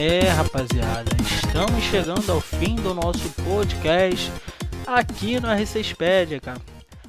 É, 0.00 0.28
rapaziada, 0.28 1.10
estamos 1.20 1.82
chegando 1.82 2.30
ao 2.30 2.40
fim 2.40 2.76
do 2.76 2.94
nosso 2.94 3.28
podcast 3.42 4.30
aqui 4.86 5.40
no 5.40 5.48
R6 5.48 6.40
cara. 6.40 6.60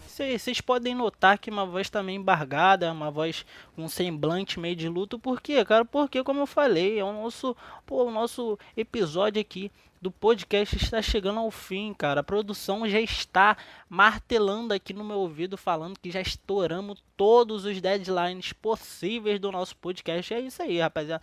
Vocês 0.07 0.59
podem 0.59 0.95
notar 0.95 1.37
que 1.37 1.51
uma 1.51 1.67
voz 1.67 1.87
tá 1.87 2.01
meio 2.01 2.19
embargada, 2.19 2.91
uma 2.91 3.11
voz 3.11 3.45
com 3.75 3.83
um 3.83 3.87
semblante 3.87 4.59
meio 4.59 4.75
de 4.75 4.89
luto. 4.89 5.19
Por 5.19 5.39
quê, 5.39 5.63
cara? 5.63 5.85
Porque, 5.85 6.23
como 6.23 6.39
eu 6.39 6.47
falei, 6.47 6.97
é 6.97 7.03
o 7.03 7.13
nosso, 7.13 7.55
pô, 7.85 8.05
o 8.05 8.11
nosso 8.11 8.57
episódio 8.75 9.39
aqui 9.39 9.71
do 10.01 10.09
podcast 10.09 10.75
está 10.77 11.01
chegando 11.01 11.39
ao 11.39 11.51
fim, 11.51 11.93
cara. 11.93 12.21
A 12.21 12.23
produção 12.23 12.87
já 12.87 12.99
está 12.99 13.55
martelando 13.87 14.73
aqui 14.73 14.93
no 14.93 15.03
meu 15.03 15.19
ouvido, 15.19 15.57
falando 15.57 15.99
que 15.99 16.09
já 16.09 16.21
estouramos 16.21 17.03
todos 17.15 17.65
os 17.65 17.79
deadlines 17.79 18.53
possíveis 18.53 19.39
do 19.39 19.51
nosso 19.51 19.75
podcast. 19.75 20.33
É 20.33 20.39
isso 20.39 20.61
aí, 20.61 20.79
rapaziada. 20.79 21.21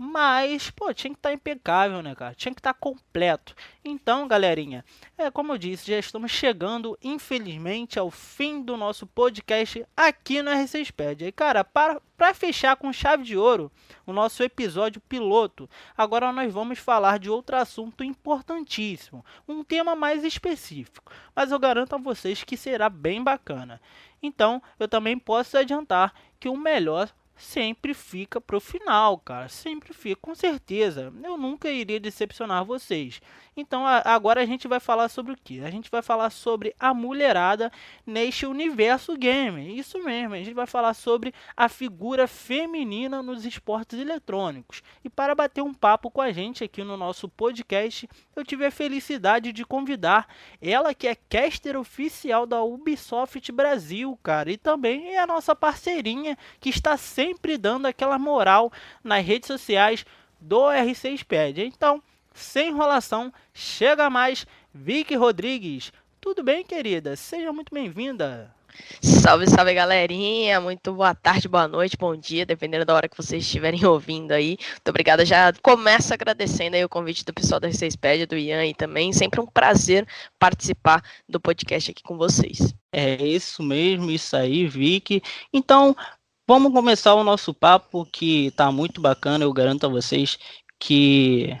Mas, 0.00 0.70
pô, 0.70 0.94
tinha 0.94 1.12
que 1.12 1.18
estar 1.18 1.30
tá 1.30 1.34
impecável, 1.34 2.00
né, 2.00 2.14
cara? 2.14 2.32
Tinha 2.32 2.54
que 2.54 2.60
estar 2.60 2.72
tá 2.72 2.78
completo. 2.78 3.52
Então, 3.84 4.28
galerinha, 4.28 4.84
é 5.18 5.28
como 5.28 5.52
eu 5.52 5.58
disse, 5.58 5.90
já 5.90 5.98
estamos 5.98 6.30
chegando, 6.30 6.96
infelizmente, 7.02 7.98
ao 7.98 8.08
fim 8.08 8.62
do 8.62 8.76
nosso 8.76 9.08
podcast 9.08 9.84
aqui 9.96 10.40
no 10.40 10.52
R6Pad. 10.52 11.22
E, 11.22 11.32
cara, 11.32 11.64
para, 11.64 12.00
para 12.16 12.32
fechar 12.32 12.76
com 12.76 12.92
chave 12.92 13.24
de 13.24 13.36
ouro 13.36 13.72
o 14.06 14.12
nosso 14.12 14.40
episódio 14.40 15.00
piloto, 15.00 15.68
agora 15.96 16.30
nós 16.30 16.54
vamos 16.54 16.78
falar 16.78 17.18
de 17.18 17.28
outro 17.28 17.56
assunto 17.56 18.04
importantíssimo, 18.04 19.24
um 19.48 19.64
tema 19.64 19.96
mais 19.96 20.22
específico, 20.22 21.10
mas 21.34 21.50
eu 21.50 21.58
garanto 21.58 21.96
a 21.96 21.98
vocês 21.98 22.44
que 22.44 22.56
será 22.56 22.88
bem 22.88 23.20
bacana. 23.20 23.80
Então, 24.22 24.62
eu 24.78 24.86
também 24.86 25.18
posso 25.18 25.58
adiantar 25.58 26.14
que 26.38 26.48
o 26.48 26.56
melhor 26.56 27.12
sempre 27.38 27.94
fica 27.94 28.40
pro 28.40 28.60
final, 28.60 29.16
cara. 29.18 29.48
Sempre 29.48 29.94
fica, 29.94 30.20
com 30.20 30.34
certeza. 30.34 31.12
Eu 31.22 31.36
nunca 31.36 31.70
iria 31.70 32.00
decepcionar 32.00 32.64
vocês. 32.64 33.20
Então 33.56 33.86
a, 33.86 34.02
agora 34.04 34.42
a 34.42 34.46
gente 34.46 34.68
vai 34.68 34.80
falar 34.80 35.08
sobre 35.08 35.32
o 35.32 35.36
que? 35.36 35.60
A 35.64 35.70
gente 35.70 35.90
vai 35.90 36.02
falar 36.02 36.30
sobre 36.30 36.74
a 36.78 36.92
mulherada 36.92 37.72
neste 38.06 38.46
universo 38.46 39.16
game. 39.16 39.78
Isso 39.78 40.02
mesmo, 40.02 40.34
a 40.34 40.38
gente 40.38 40.54
vai 40.54 40.66
falar 40.66 40.94
sobre 40.94 41.32
a 41.56 41.68
figura 41.68 42.26
feminina 42.26 43.22
nos 43.22 43.44
esportes 43.44 43.98
eletrônicos. 43.98 44.82
E 45.04 45.08
para 45.08 45.34
bater 45.34 45.62
um 45.62 45.74
papo 45.74 46.10
com 46.10 46.20
a 46.20 46.30
gente 46.32 46.62
aqui 46.64 46.84
no 46.84 46.96
nosso 46.96 47.28
podcast, 47.28 48.08
eu 48.34 48.44
tive 48.44 48.64
a 48.66 48.70
felicidade 48.70 49.52
de 49.52 49.64
convidar 49.64 50.28
ela 50.60 50.94
que 50.94 51.08
é 51.08 51.14
caster 51.14 51.76
oficial 51.76 52.46
da 52.46 52.62
Ubisoft 52.62 53.50
Brasil, 53.52 54.18
cara, 54.22 54.50
e 54.50 54.56
também 54.56 55.14
é 55.14 55.18
a 55.18 55.26
nossa 55.26 55.54
parceirinha 55.54 56.36
que 56.60 56.68
está 56.68 56.96
sempre 56.96 57.27
dando 57.58 57.86
aquela 57.86 58.18
moral 58.18 58.72
nas 59.02 59.24
redes 59.24 59.46
sociais 59.46 60.04
do 60.40 60.68
R6Pad. 60.68 61.58
Então, 61.58 62.02
sem 62.34 62.68
enrolação, 62.68 63.32
chega 63.52 64.08
mais 64.08 64.46
Vicky 64.72 65.14
Rodrigues. 65.16 65.92
Tudo 66.20 66.42
bem, 66.42 66.64
querida? 66.64 67.16
Seja 67.16 67.52
muito 67.52 67.74
bem-vinda. 67.74 68.54
Salve, 69.00 69.48
salve 69.48 69.74
galerinha, 69.74 70.60
muito 70.60 70.92
boa 70.92 71.14
tarde, 71.14 71.48
boa 71.48 71.66
noite, 71.66 71.96
bom 71.96 72.14
dia, 72.16 72.46
dependendo 72.46 72.84
da 72.84 72.94
hora 72.94 73.08
que 73.08 73.16
vocês 73.16 73.42
estiverem 73.44 73.82
ouvindo 73.86 74.32
aí. 74.32 74.56
Muito 74.58 74.88
obrigada, 74.88 75.24
já 75.24 75.52
começo 75.62 76.14
agradecendo 76.14 76.76
aí 76.76 76.84
o 76.84 76.88
convite 76.88 77.24
do 77.24 77.34
pessoal 77.34 77.60
da 77.60 77.68
R6Pad, 77.68 78.26
do 78.26 78.36
Ian 78.36 78.66
e 78.66 78.74
também, 78.74 79.12
sempre 79.12 79.40
um 79.40 79.46
prazer 79.46 80.06
participar 80.38 81.02
do 81.28 81.40
podcast 81.40 81.90
aqui 81.90 82.02
com 82.02 82.16
vocês. 82.16 82.74
É 82.92 83.22
isso 83.22 83.62
mesmo, 83.62 84.10
isso 84.10 84.36
aí, 84.36 84.66
Vicky. 84.66 85.22
Então, 85.52 85.94
vamos 86.48 86.72
começar 86.72 87.14
o 87.14 87.22
nosso 87.22 87.52
papo 87.52 88.06
que 88.10 88.50
tá 88.52 88.72
muito 88.72 89.02
bacana, 89.02 89.44
eu 89.44 89.52
garanto 89.52 89.84
a 89.84 89.88
vocês 89.90 90.38
que 90.80 91.54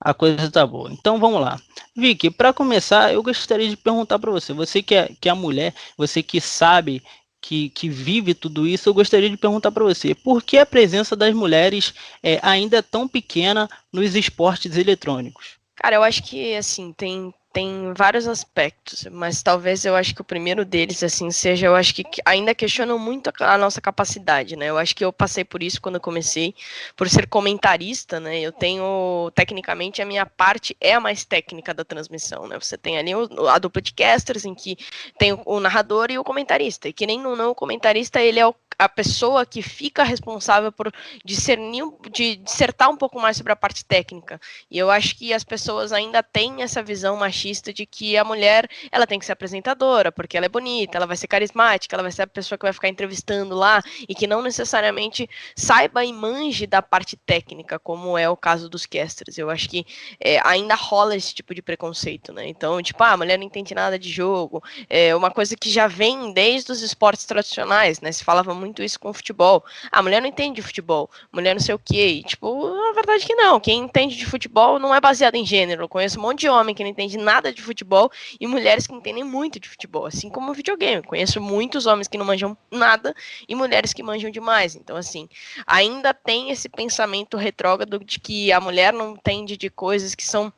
a 0.00 0.14
coisa 0.14 0.48
tá 0.48 0.64
boa. 0.64 0.92
Então 0.92 1.18
vamos 1.18 1.40
lá. 1.40 1.60
Vicky, 1.96 2.30
para 2.30 2.52
começar, 2.52 3.12
eu 3.12 3.20
gostaria 3.24 3.68
de 3.68 3.76
perguntar 3.76 4.20
para 4.20 4.30
você, 4.30 4.52
você 4.52 4.80
que 4.80 4.94
é, 4.94 5.10
que 5.20 5.28
é 5.28 5.34
mulher, 5.34 5.74
você 5.96 6.22
que 6.22 6.40
sabe 6.40 7.02
que, 7.40 7.70
que 7.70 7.88
vive 7.88 8.34
tudo 8.34 8.68
isso, 8.68 8.88
eu 8.88 8.94
gostaria 8.94 9.28
de 9.28 9.36
perguntar 9.36 9.72
para 9.72 9.82
você, 9.82 10.14
por 10.14 10.44
que 10.44 10.58
a 10.58 10.66
presença 10.66 11.16
das 11.16 11.34
mulheres 11.34 11.92
é, 12.22 12.38
ainda 12.40 12.80
tão 12.80 13.08
pequena 13.08 13.68
nos 13.92 14.14
esportes 14.14 14.76
eletrônicos? 14.76 15.58
Cara, 15.74 15.96
eu 15.96 16.04
acho 16.04 16.22
que 16.22 16.54
assim, 16.54 16.92
tem 16.92 17.34
tem 17.52 17.92
vários 17.94 18.28
aspectos, 18.28 19.06
mas 19.10 19.42
talvez 19.42 19.84
eu 19.84 19.96
acho 19.96 20.14
que 20.14 20.20
o 20.20 20.24
primeiro 20.24 20.64
deles, 20.64 21.02
assim, 21.02 21.30
seja, 21.30 21.66
eu 21.66 21.74
acho 21.74 21.94
que 21.94 22.04
ainda 22.24 22.54
questionam 22.54 22.98
muito 22.98 23.32
a, 23.40 23.56
nossa 23.56 23.80
capacidade, 23.80 24.54
né? 24.54 24.66
Eu 24.66 24.76
acho 24.76 24.94
que 24.94 25.04
eu 25.04 25.12
passei 25.12 25.44
por 25.44 25.62
isso 25.62 25.80
quando 25.80 25.94
eu 25.94 26.00
comecei, 26.00 26.54
por 26.94 27.08
ser 27.08 27.26
comentarista, 27.26 28.20
né? 28.20 28.38
Eu 28.38 28.52
tenho, 28.52 29.30
tecnicamente, 29.34 30.02
a 30.02 30.06
minha 30.06 30.26
parte 30.26 30.76
é 30.80 30.94
a 30.94 31.00
mais 31.00 31.24
técnica 31.24 31.72
da 31.72 31.84
transmissão, 31.84 32.46
né? 32.46 32.58
Você 32.60 32.76
tem 32.76 32.98
ali 32.98 33.12
a 33.48 33.58
dupla 33.58 33.80
de 33.80 33.94
casters, 33.94 34.44
em 34.44 34.54
que 34.54 34.76
tem 35.18 35.38
o, 35.44 35.60
narrador 35.60 36.10
e 36.10 36.18
o 36.18 36.24
comentarista, 36.24 36.88
e 36.88 36.92
que 36.92 37.06
nem 37.06 37.18
no 37.18 37.34
não, 37.34 37.50
o 37.50 37.54
comentarista, 37.54 38.20
ele 38.20 38.38
é 38.38 38.46
o 38.46 38.54
a 38.78 38.88
pessoa 38.88 39.44
que 39.44 39.60
fica 39.60 40.04
responsável 40.04 40.70
por 40.70 40.92
discernir, 41.24 41.82
de 42.12 42.36
dissertar 42.36 42.88
um 42.88 42.96
pouco 42.96 43.20
mais 43.20 43.36
sobre 43.36 43.52
a 43.52 43.56
parte 43.56 43.84
técnica. 43.84 44.40
E 44.70 44.78
eu 44.78 44.88
acho 44.88 45.16
que 45.16 45.32
as 45.32 45.42
pessoas 45.42 45.92
ainda 45.92 46.22
têm 46.22 46.62
essa 46.62 46.80
visão 46.80 47.16
machista 47.16 47.72
de 47.72 47.84
que 47.84 48.16
a 48.16 48.22
mulher 48.22 48.70
ela 48.92 49.06
tem 49.06 49.18
que 49.18 49.26
ser 49.26 49.32
apresentadora, 49.32 50.12
porque 50.12 50.36
ela 50.36 50.46
é 50.46 50.48
bonita, 50.48 50.96
ela 50.96 51.06
vai 51.06 51.16
ser 51.16 51.26
carismática, 51.26 51.96
ela 51.96 52.04
vai 52.04 52.12
ser 52.12 52.22
a 52.22 52.26
pessoa 52.28 52.56
que 52.56 52.66
vai 52.66 52.72
ficar 52.72 52.88
entrevistando 52.88 53.56
lá 53.56 53.82
e 54.08 54.14
que 54.14 54.28
não 54.28 54.40
necessariamente 54.42 55.28
saiba 55.56 56.04
e 56.04 56.12
manje 56.12 56.64
da 56.64 56.80
parte 56.80 57.16
técnica, 57.16 57.80
como 57.80 58.16
é 58.16 58.28
o 58.28 58.36
caso 58.36 58.68
dos 58.68 58.86
casters. 58.86 59.38
Eu 59.38 59.50
acho 59.50 59.68
que 59.68 59.84
é, 60.20 60.40
ainda 60.44 60.76
rola 60.76 61.16
esse 61.16 61.34
tipo 61.34 61.52
de 61.52 61.62
preconceito, 61.62 62.32
né? 62.32 62.46
Então, 62.46 62.80
tipo, 62.80 63.02
ah, 63.02 63.12
a 63.12 63.16
mulher 63.16 63.38
não 63.38 63.44
entende 63.44 63.74
nada 63.74 63.98
de 63.98 64.08
jogo. 64.08 64.62
É 64.88 65.16
uma 65.16 65.32
coisa 65.32 65.56
que 65.56 65.68
já 65.68 65.88
vem 65.88 66.32
desde 66.32 66.70
os 66.70 66.80
esportes 66.80 67.24
tradicionais, 67.24 68.00
né? 68.00 68.12
Se 68.12 68.22
falava 68.22 68.54
muito 68.54 68.67
muito 68.68 68.82
isso 68.82 69.00
com 69.00 69.10
o 69.10 69.14
futebol. 69.14 69.64
A 69.90 70.02
mulher 70.02 70.20
não 70.20 70.28
entende 70.28 70.56
de 70.56 70.62
futebol, 70.62 71.10
mulher 71.32 71.54
não 71.54 71.60
sei 71.60 71.74
o 71.74 71.78
quê. 71.78 72.22
Tipo, 72.24 72.68
na 72.68 72.92
verdade 72.92 73.26
que 73.26 73.34
não. 73.34 73.58
Quem 73.58 73.80
entende 73.80 74.16
de 74.16 74.26
futebol 74.26 74.78
não 74.78 74.94
é 74.94 75.00
baseado 75.00 75.34
em 75.34 75.44
gênero. 75.44 75.82
Eu 75.82 75.88
conheço 75.88 76.18
um 76.18 76.22
monte 76.22 76.40
de 76.40 76.48
homem 76.48 76.74
que 76.74 76.82
não 76.82 76.90
entende 76.90 77.16
nada 77.18 77.52
de 77.52 77.62
futebol 77.62 78.10
e 78.40 78.46
mulheres 78.46 78.86
que 78.86 78.94
entendem 78.94 79.24
muito 79.24 79.58
de 79.58 79.68
futebol, 79.68 80.06
assim 80.06 80.30
como 80.30 80.54
videogame. 80.54 80.96
Eu 80.96 81.04
conheço 81.04 81.40
muitos 81.40 81.86
homens 81.86 82.08
que 82.08 82.18
não 82.18 82.24
manjam 82.24 82.56
nada 82.70 83.14
e 83.48 83.54
mulheres 83.54 83.92
que 83.92 84.02
manjam 84.02 84.30
demais. 84.30 84.76
Então, 84.76 84.96
assim, 84.96 85.28
ainda 85.66 86.14
tem 86.14 86.50
esse 86.50 86.68
pensamento 86.68 87.36
retrógrado 87.36 87.98
de 87.98 88.20
que 88.20 88.52
a 88.52 88.60
mulher 88.60 88.92
não 88.92 89.12
entende 89.12 89.56
de 89.56 89.70
coisas 89.70 90.14
que 90.14 90.24
são 90.24 90.52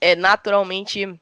é, 0.00 0.16
naturalmente 0.16 1.20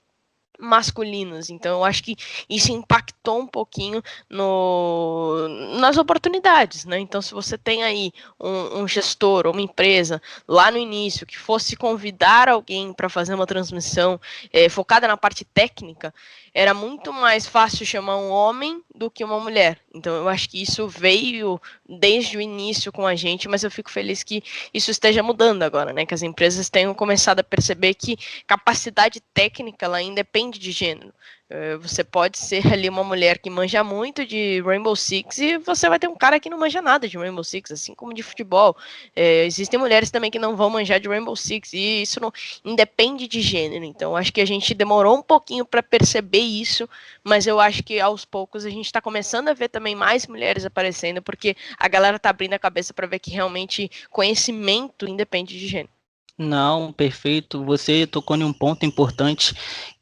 masculinos. 0.58 1.50
Então 1.50 1.78
eu 1.78 1.84
acho 1.84 2.02
que 2.02 2.16
isso 2.48 2.72
impactou 2.72 3.40
um 3.40 3.46
pouquinho 3.46 4.02
no, 4.28 5.46
nas 5.78 5.96
oportunidades, 5.96 6.84
né? 6.84 6.98
Então 6.98 7.22
se 7.22 7.32
você 7.32 7.56
tem 7.56 7.82
aí 7.84 8.12
um, 8.40 8.80
um 8.80 8.88
gestor 8.88 9.46
ou 9.46 9.52
uma 9.52 9.62
empresa 9.62 10.20
lá 10.46 10.70
no 10.70 10.78
início 10.78 11.26
que 11.26 11.38
fosse 11.38 11.76
convidar 11.76 12.48
alguém 12.48 12.92
para 12.92 13.08
fazer 13.08 13.34
uma 13.34 13.46
transmissão 13.46 14.20
é, 14.52 14.68
focada 14.68 15.06
na 15.06 15.16
parte 15.16 15.44
técnica, 15.44 16.12
era 16.52 16.74
muito 16.74 17.12
mais 17.12 17.46
fácil 17.46 17.86
chamar 17.86 18.16
um 18.16 18.30
homem 18.30 18.82
do 18.94 19.10
que 19.10 19.22
uma 19.22 19.38
mulher. 19.38 19.78
Então 19.98 20.14
eu 20.14 20.28
acho 20.28 20.48
que 20.48 20.62
isso 20.62 20.88
veio 20.88 21.60
desde 21.88 22.36
o 22.36 22.40
início 22.40 22.90
com 22.92 23.06
a 23.06 23.14
gente, 23.14 23.48
mas 23.48 23.64
eu 23.64 23.70
fico 23.70 23.90
feliz 23.90 24.22
que 24.22 24.42
isso 24.72 24.90
esteja 24.90 25.22
mudando 25.22 25.62
agora, 25.62 25.92
né? 25.92 26.06
Que 26.06 26.14
as 26.14 26.22
empresas 26.22 26.70
tenham 26.70 26.94
começado 26.94 27.40
a 27.40 27.44
perceber 27.44 27.94
que 27.94 28.16
capacidade 28.46 29.20
técnica 29.34 29.86
ela 29.86 30.00
independe 30.00 30.58
de 30.58 30.72
gênero. 30.72 31.12
Eh, 31.50 31.76
você 31.78 32.04
pode 32.04 32.38
ser 32.38 32.66
ali 32.72 32.88
uma 32.88 33.02
mulher 33.02 33.38
que 33.38 33.48
manja 33.48 33.82
muito 33.82 34.26
de 34.26 34.60
Rainbow 34.60 34.94
Six 34.94 35.38
e 35.38 35.58
você 35.58 35.88
vai 35.88 35.98
ter 35.98 36.06
um 36.06 36.14
cara 36.14 36.38
que 36.38 36.50
não 36.50 36.58
manja 36.58 36.82
nada 36.82 37.08
de 37.08 37.16
Rainbow 37.16 37.42
Six, 37.42 37.70
assim 37.72 37.94
como 37.94 38.12
de 38.12 38.22
futebol. 38.22 38.76
É, 39.16 39.46
existem 39.46 39.78
mulheres 39.80 40.10
também 40.10 40.30
que 40.30 40.38
não 40.38 40.56
vão 40.56 40.68
manjar 40.68 41.00
de 41.00 41.08
Rainbow 41.08 41.34
Six 41.34 41.72
e 41.72 42.02
isso 42.02 42.20
não 42.20 42.30
independe 42.64 43.26
de 43.26 43.40
gênero. 43.40 43.84
Então, 43.84 44.14
acho 44.14 44.32
que 44.32 44.40
a 44.42 44.46
gente 44.46 44.74
demorou 44.74 45.16
um 45.16 45.22
pouquinho 45.22 45.64
para 45.64 45.82
perceber 45.82 46.38
isso, 46.38 46.88
mas 47.24 47.46
eu 47.46 47.58
acho 47.58 47.82
que 47.82 47.98
aos 48.00 48.24
poucos 48.24 48.66
a 48.66 48.70
gente 48.70 48.86
está 48.86 49.00
começando 49.00 49.48
a 49.48 49.54
ver 49.54 49.68
também 49.68 49.94
mais 49.94 50.26
mulheres 50.26 50.66
aparecendo, 50.66 51.22
porque 51.22 51.56
a 51.78 51.88
galera 51.88 52.16
está 52.16 52.28
abrindo 52.30 52.54
a 52.54 52.58
cabeça 52.58 52.92
para 52.92 53.06
ver 53.06 53.18
que 53.20 53.30
realmente 53.30 53.90
conhecimento 54.10 55.08
independe 55.08 55.58
de 55.58 55.66
gênero. 55.66 55.97
Não, 56.38 56.92
perfeito. 56.92 57.64
Você 57.64 58.06
tocou 58.06 58.36
em 58.36 58.44
um 58.44 58.52
ponto 58.52 58.86
importante 58.86 59.54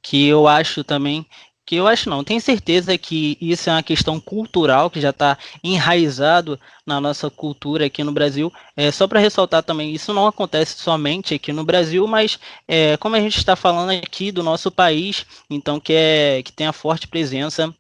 que 0.03 0.27
eu 0.27 0.47
acho 0.47 0.85
também 0.85 1.27
que 1.67 1.75
eu 1.75 1.89
acho 1.89 2.09
não, 2.09 2.23
tenho 2.23 2.41
certeza 2.41 2.97
que 2.97 3.37
isso 3.41 3.69
é 3.69 3.73
uma 3.73 3.83
questão 3.83 4.21
cultural 4.21 4.89
que 4.89 5.01
já 5.01 5.11
está 5.11 5.37
enraizado 5.65 6.61
na 6.87 7.01
nossa 7.01 7.29
cultura 7.29 7.87
aqui 7.87 8.05
no 8.05 8.13
Brasil. 8.13 8.53
É, 8.77 8.93
só 8.93 9.09
para 9.09 9.19
ressaltar 9.19 9.65
também, 9.65 9.93
isso 9.93 10.15
não 10.15 10.29
acontece 10.29 10.79
somente 10.79 11.35
aqui 11.35 11.53
no 11.53 11.65
Brasil, 11.65 12.07
mas 12.07 12.39
é, 12.69 12.97
como 12.99 13.17
a 13.17 13.21
gente 13.21 13.39
está 13.39 13.57
falando 13.57 13.91
aqui 13.91 14.31
do 14.31 14.45
nosso 14.45 14.71
país, 14.71 15.27
então 15.51 15.81
que, 15.81 15.93
é, 15.93 16.41
que 16.45 16.53
tem 16.53 16.69
a 16.69 16.73
forte 16.73 17.09
presença 17.09 17.75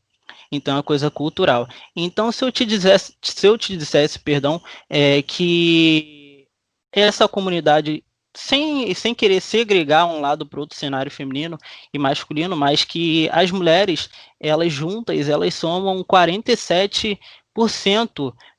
então 0.50 0.74
é 0.74 0.76
uma 0.78 0.82
coisa 0.82 1.10
cultural. 1.10 1.68
Então, 1.94 2.30
se 2.32 2.44
eu 2.44 2.52
te 2.52 2.64
dissesse, 2.64 3.14
se 3.20 3.46
eu 3.46 3.58
te 3.58 3.76
dissesse, 3.76 4.18
perdão, 4.18 4.62
é, 4.88 5.20
que 5.22 6.46
essa 6.92 7.28
comunidade 7.28 8.02
sem, 8.36 8.92
sem 8.94 9.14
querer 9.14 9.40
segregar 9.40 10.04
um 10.06 10.20
lado 10.20 10.46
para 10.46 10.60
outro 10.60 10.78
cenário 10.78 11.10
feminino 11.10 11.58
e 11.92 11.98
masculino, 11.98 12.54
mas 12.56 12.84
que 12.84 13.28
as 13.32 13.50
mulheres, 13.50 14.10
elas 14.38 14.72
juntas, 14.72 15.28
elas 15.28 15.54
somam 15.54 16.04
47% 16.04 17.18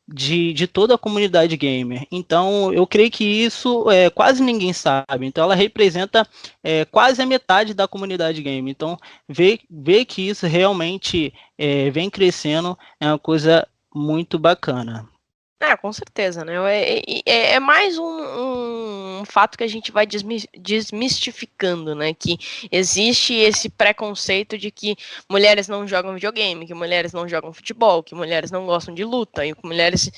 de, 0.07 0.53
de 0.53 0.67
toda 0.67 0.95
a 0.95 0.97
comunidade 0.97 1.55
gamer. 1.57 2.07
Então, 2.11 2.73
eu 2.73 2.87
creio 2.87 3.11
que 3.11 3.23
isso 3.23 3.89
é, 3.91 4.09
quase 4.09 4.41
ninguém 4.41 4.73
sabe. 4.73 5.25
Então, 5.25 5.43
ela 5.43 5.53
representa 5.53 6.27
é, 6.63 6.85
quase 6.85 7.21
a 7.21 7.25
metade 7.25 7.73
da 7.73 7.87
comunidade 7.87 8.41
gamer. 8.41 8.71
Então, 8.71 8.97
ver, 9.27 9.59
ver 9.69 10.05
que 10.05 10.27
isso 10.27 10.47
realmente 10.47 11.33
é, 11.57 11.89
vem 11.89 12.09
crescendo 12.09 12.77
é 12.99 13.07
uma 13.07 13.19
coisa 13.19 13.67
muito 13.93 14.39
bacana. 14.39 15.07
É, 15.59 15.75
com 15.75 15.91
certeza, 15.91 16.45
né? 16.45 16.53
É, 16.71 17.01
é, 17.25 17.53
é 17.53 17.59
mais 17.59 17.97
um, 17.97 18.05
um, 18.05 18.66
fato 19.25 19.57
que 19.57 19.63
a 19.63 19.67
gente 19.67 19.91
vai 19.91 20.07
desmistificando, 20.57 21.95
né? 21.95 22.13
Que 22.13 22.37
existe 22.71 23.33
esse 23.33 23.69
preconceito 23.69 24.57
de 24.57 24.71
que 24.71 24.95
mulheres 25.29 25.67
não 25.67 25.87
jogam 25.87 26.13
videogame, 26.13 26.65
que 26.65 26.73
mulheres 26.73 27.13
não 27.13 27.27
jogam 27.27 27.53
futebol, 27.53 28.03
que 28.03 28.15
mulheres 28.15 28.51
não 28.51 28.65
gostam 28.65 28.93
de 28.93 29.03
luta, 29.03 29.45
e 29.45 29.53
que 29.53 29.65
mulheres, 29.65 30.11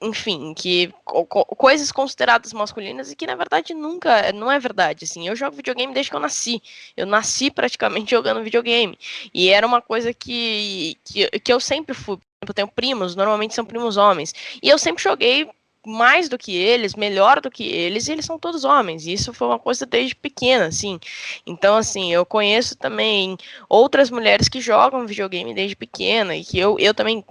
enfim, 0.00 0.54
que 0.54 0.92
coisas 1.04 1.90
consideradas 1.92 2.52
masculinas 2.52 3.10
e 3.10 3.16
que 3.16 3.26
na 3.26 3.34
verdade 3.34 3.74
nunca, 3.74 4.32
não 4.32 4.50
é 4.50 4.58
verdade, 4.58 5.04
assim. 5.04 5.26
Eu 5.26 5.36
jogo 5.36 5.56
videogame 5.56 5.94
desde 5.94 6.10
que 6.10 6.16
eu 6.16 6.20
nasci. 6.20 6.62
Eu 6.96 7.06
nasci 7.06 7.50
praticamente 7.50 8.10
jogando 8.10 8.42
videogame. 8.42 8.98
E 9.32 9.48
era 9.50 9.66
uma 9.66 9.80
coisa 9.80 10.12
que, 10.12 10.96
que, 11.04 11.28
que 11.40 11.52
eu 11.52 11.60
sempre 11.60 11.94
fui 11.94 12.18
eu 12.48 12.54
tenho 12.54 12.68
primos, 12.68 13.16
normalmente 13.16 13.54
são 13.54 13.64
primos 13.64 13.96
homens. 13.96 14.34
E 14.62 14.68
eu 14.68 14.78
sempre 14.78 15.02
joguei 15.02 15.48
mais 15.86 16.28
do 16.28 16.38
que 16.38 16.56
eles, 16.56 16.94
melhor 16.94 17.40
do 17.40 17.50
que 17.50 17.64
eles, 17.64 18.08
e 18.08 18.12
eles 18.12 18.24
são 18.24 18.38
todos 18.38 18.64
homens. 18.64 19.06
Isso 19.06 19.32
foi 19.32 19.48
uma 19.48 19.58
coisa 19.58 19.84
desde 19.86 20.14
pequena, 20.14 20.66
assim. 20.66 20.98
Então, 21.46 21.76
assim, 21.76 22.12
eu 22.12 22.24
conheço 22.24 22.76
também 22.76 23.36
outras 23.68 24.10
mulheres 24.10 24.48
que 24.48 24.60
jogam 24.60 25.06
videogame 25.06 25.54
desde 25.54 25.76
pequena, 25.76 26.36
e 26.36 26.44
que 26.44 26.58
eu, 26.58 26.78
eu 26.78 26.94
também 26.94 27.24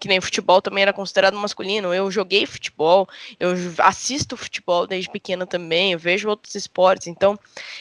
que 0.00 0.08
nem 0.08 0.20
futebol 0.20 0.60
também 0.62 0.82
era 0.82 0.92
considerado 0.92 1.36
masculino. 1.36 1.92
Eu 1.94 2.10
joguei 2.10 2.46
futebol, 2.46 3.08
eu 3.38 3.54
assisto 3.78 4.36
futebol 4.36 4.86
desde 4.86 5.10
pequena 5.10 5.46
também, 5.46 5.92
eu 5.92 5.98
vejo 5.98 6.28
outros 6.28 6.54
esportes. 6.54 7.06
Então, 7.06 7.38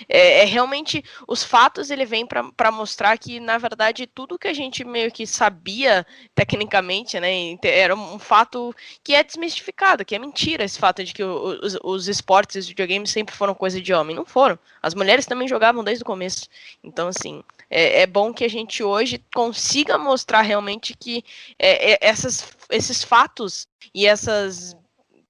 é, 0.07 0.41
é 0.41 0.45
realmente 0.45 1.03
os 1.27 1.43
fatos 1.43 1.89
ele 1.89 2.05
vem 2.05 2.25
para 2.25 2.71
mostrar 2.71 3.17
que 3.17 3.39
na 3.39 3.57
verdade 3.57 4.07
tudo 4.07 4.39
que 4.39 4.47
a 4.47 4.53
gente 4.53 4.83
meio 4.83 5.11
que 5.11 5.25
sabia 5.27 6.05
tecnicamente, 6.33 7.19
né, 7.19 7.57
era 7.63 7.95
um 7.95 8.19
fato 8.19 8.75
que 9.03 9.13
é 9.13 9.23
desmistificado, 9.23 10.05
que 10.05 10.15
é 10.15 10.19
mentira 10.19 10.63
esse 10.63 10.79
fato 10.79 11.03
de 11.03 11.13
que 11.13 11.23
os, 11.23 11.77
os 11.83 12.07
esportes 12.07 12.55
e 12.55 12.59
os 12.59 12.67
videogames 12.67 13.11
sempre 13.11 13.35
foram 13.35 13.53
coisa 13.53 13.81
de 13.81 13.93
homem. 13.93 14.15
Não 14.15 14.25
foram. 14.25 14.57
As 14.81 14.93
mulheres 14.93 15.25
também 15.25 15.47
jogavam 15.47 15.83
desde 15.83 16.03
o 16.03 16.05
começo. 16.05 16.47
Então, 16.83 17.07
assim, 17.07 17.43
é, 17.69 18.01
é 18.01 18.07
bom 18.07 18.33
que 18.33 18.43
a 18.43 18.49
gente 18.49 18.83
hoje 18.83 19.23
consiga 19.33 19.97
mostrar 19.97 20.41
realmente 20.41 20.95
que 20.97 21.23
é, 21.57 21.93
é, 21.93 21.97
essas, 22.01 22.47
esses 22.69 23.03
fatos 23.03 23.67
e 23.93 24.05
essas 24.05 24.75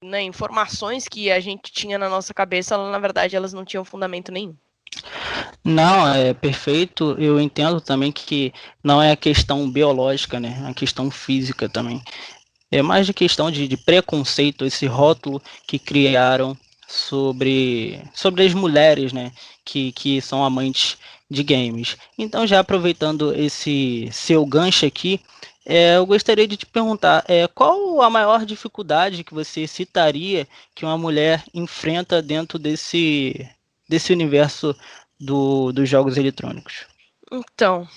né, 0.02 0.22
informações 0.22 1.08
que 1.08 1.32
a 1.32 1.40
gente 1.40 1.72
tinha 1.72 1.98
na 1.98 2.10
nossa 2.10 2.34
cabeça, 2.34 2.78
na 2.78 3.00
verdade, 3.00 3.36
elas 3.36 3.54
não 3.54 3.66
tinham 3.66 3.86
fundamento 3.86 4.32
nenhum. 4.32 4.56
Não, 5.64 6.08
é 6.14 6.34
perfeito. 6.34 7.16
Eu 7.20 7.40
entendo 7.40 7.82
também 7.82 8.12
que 8.12 8.54
não 8.84 9.02
é 9.02 9.12
a 9.12 9.18
questão 9.18 9.70
biológica, 9.70 10.40
né? 10.40 10.62
É 10.64 10.70
a 10.70 10.74
questão 10.74 11.10
física 11.10 11.68
também. 11.68 12.02
É 12.72 12.82
mais 12.82 13.06
de 13.06 13.14
questão 13.14 13.50
de, 13.50 13.68
de 13.68 13.78
preconceito, 13.78 14.66
esse 14.66 14.86
rótulo 14.86 15.42
que 15.68 15.80
criaram 15.80 16.58
sobre, 16.88 18.00
sobre 18.14 18.46
as 18.46 18.54
mulheres, 18.54 19.12
né? 19.12 19.32
Que, 19.64 19.92
que 19.92 20.22
são 20.22 20.44
amantes 20.44 20.98
de 21.30 21.44
games. 21.44 21.98
Então, 22.18 22.46
já 22.46 22.60
aproveitando 22.60 23.34
esse 23.34 24.10
seu 24.12 24.46
gancho 24.46 24.86
aqui, 24.86 25.20
é, 25.66 25.98
eu 25.98 26.06
gostaria 26.06 26.48
de 26.48 26.58
te 26.58 26.66
perguntar, 26.66 27.26
é, 27.28 27.48
qual 27.48 28.02
a 28.02 28.10
maior 28.10 28.46
dificuldade 28.46 29.24
que 29.24 29.34
você 29.34 29.66
citaria 29.66 30.48
que 30.76 30.86
uma 30.86 30.98
mulher 30.98 31.44
enfrenta 31.54 32.22
dentro 32.22 32.60
desse, 32.60 33.50
desse 33.90 34.14
universo 34.14 34.76
do, 35.20 35.72
dos 35.72 35.90
jogos 35.90 36.18
eletrônicos? 36.18 36.86
Então, 37.32 37.88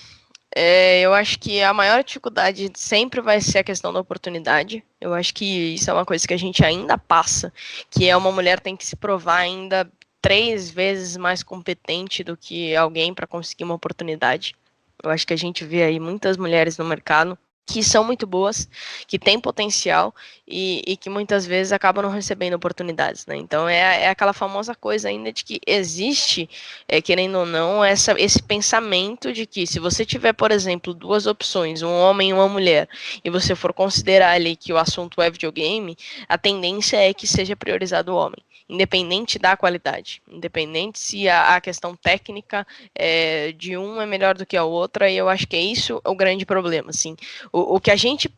é, 0.57 1.03
eu 1.03 1.13
acho 1.13 1.39
que 1.39 1.63
a 1.63 1.75
maior 1.75 2.03
dificuldade 2.03 2.71
sempre 2.75 3.21
vai 3.21 3.41
ser 3.41 3.59
a 3.59 3.65
questão 3.65 3.93
da 3.93 4.01
oportunidade. 4.01 4.83
Eu 4.99 5.13
acho 5.13 5.35
que 5.35 5.45
isso 5.75 5.91
é 5.91 5.93
uma 5.93 6.07
coisa 6.07 6.27
que 6.27 6.35
a 6.35 6.39
gente 6.39 6.65
ainda 6.65 6.97
passa, 6.97 7.53
que 7.91 8.09
é 8.09 8.17
uma 8.17 8.33
mulher 8.33 8.61
tem 8.61 8.75
que 8.75 8.87
se 8.87 8.97
provar 8.97 9.41
ainda 9.41 9.91
três 10.29 10.69
vezes 10.71 11.17
mais 11.17 11.43
competente 11.43 12.23
do 12.23 12.37
que 12.37 12.77
alguém 12.77 13.15
para 13.15 13.27
conseguir 13.27 13.65
uma 13.65 13.73
oportunidade. 13.73 14.55
Eu 15.03 15.09
acho 15.09 15.27
que 15.27 15.33
a 15.33 15.39
gente 15.39 15.65
vê 15.65 15.83
aí 15.83 15.99
muitas 15.99 16.37
mulheres 16.37 16.77
no 16.77 16.85
mercado 16.85 17.39
que 17.69 17.83
são 17.83 18.03
muito 18.03 18.27
boas, 18.27 18.67
que 19.07 19.19
têm 19.19 19.39
potencial 19.39 20.15
e, 20.47 20.83
e, 20.87 20.97
que 20.97 21.11
muitas 21.11 21.45
vezes 21.45 21.71
acabam 21.71 22.03
não 22.03 22.11
recebendo 22.11 22.55
oportunidades, 22.55 23.27
né? 23.27 23.37
Então 23.37 23.69
é, 23.69 24.05
é 24.05 24.09
aquela 24.09 24.33
famosa 24.33 24.75
coisa 24.75 25.09
ainda 25.09 25.31
de 25.31 25.45
que 25.45 25.61
existe, 25.67 26.49
é, 26.89 27.03
querendo 27.03 27.39
ou 27.39 27.45
não, 27.45 27.85
essa, 27.85 28.19
esse 28.19 28.43
pensamento 28.43 29.33
de 29.35 29.45
que 29.45 29.67
se 29.67 29.79
você 29.79 30.05
tiver, 30.07 30.33
por 30.33 30.51
exemplo, 30.51 30.95
duas 30.95 31.27
opções, 31.27 31.83
um 31.83 31.93
homem 31.93 32.31
e 32.31 32.33
uma 32.33 32.49
mulher, 32.49 32.89
e 33.23 33.29
você 33.29 33.55
for 33.55 33.75
considerar 33.75 34.33
ali 34.33 34.57
que 34.57 34.73
o 34.73 34.79
assunto 34.79 35.21
é 35.21 35.31
videogame, 35.31 35.97
a 36.27 36.39
tendência 36.39 36.97
é 36.97 37.13
que 37.13 37.27
seja 37.27 37.55
priorizado 37.55 38.13
o 38.13 38.17
homem 38.17 38.43
independente 38.69 39.39
da 39.39 39.57
qualidade, 39.57 40.21
independente 40.29 40.99
se 40.99 41.29
a, 41.29 41.57
a 41.57 41.61
questão 41.61 41.97
técnica 41.97 42.67
é, 42.95 43.53
de 43.53 43.79
um 43.79 44.01
é 44.01 44.05
melhor 44.05 44.37
do 44.37 44.45
que 44.45 44.57
a 44.57 44.65
outra, 44.65 45.11
e 45.11 45.17
eu 45.17 45.29
acho 45.29 45.47
que 45.47 45.57
é 45.57 45.61
isso 45.61 46.01
o 46.05 46.15
grande 46.15 46.45
problema, 46.45 46.91
assim, 46.91 47.17
o 47.61 47.81
que 47.81 47.91
a 47.91 47.97
gente 47.97 48.33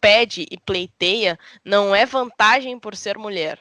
pede 0.00 0.46
e 0.50 0.58
pleiteia 0.58 1.38
não 1.64 1.94
é 1.94 2.04
vantagem 2.04 2.78
por 2.78 2.94
ser 2.94 3.16
mulher, 3.16 3.58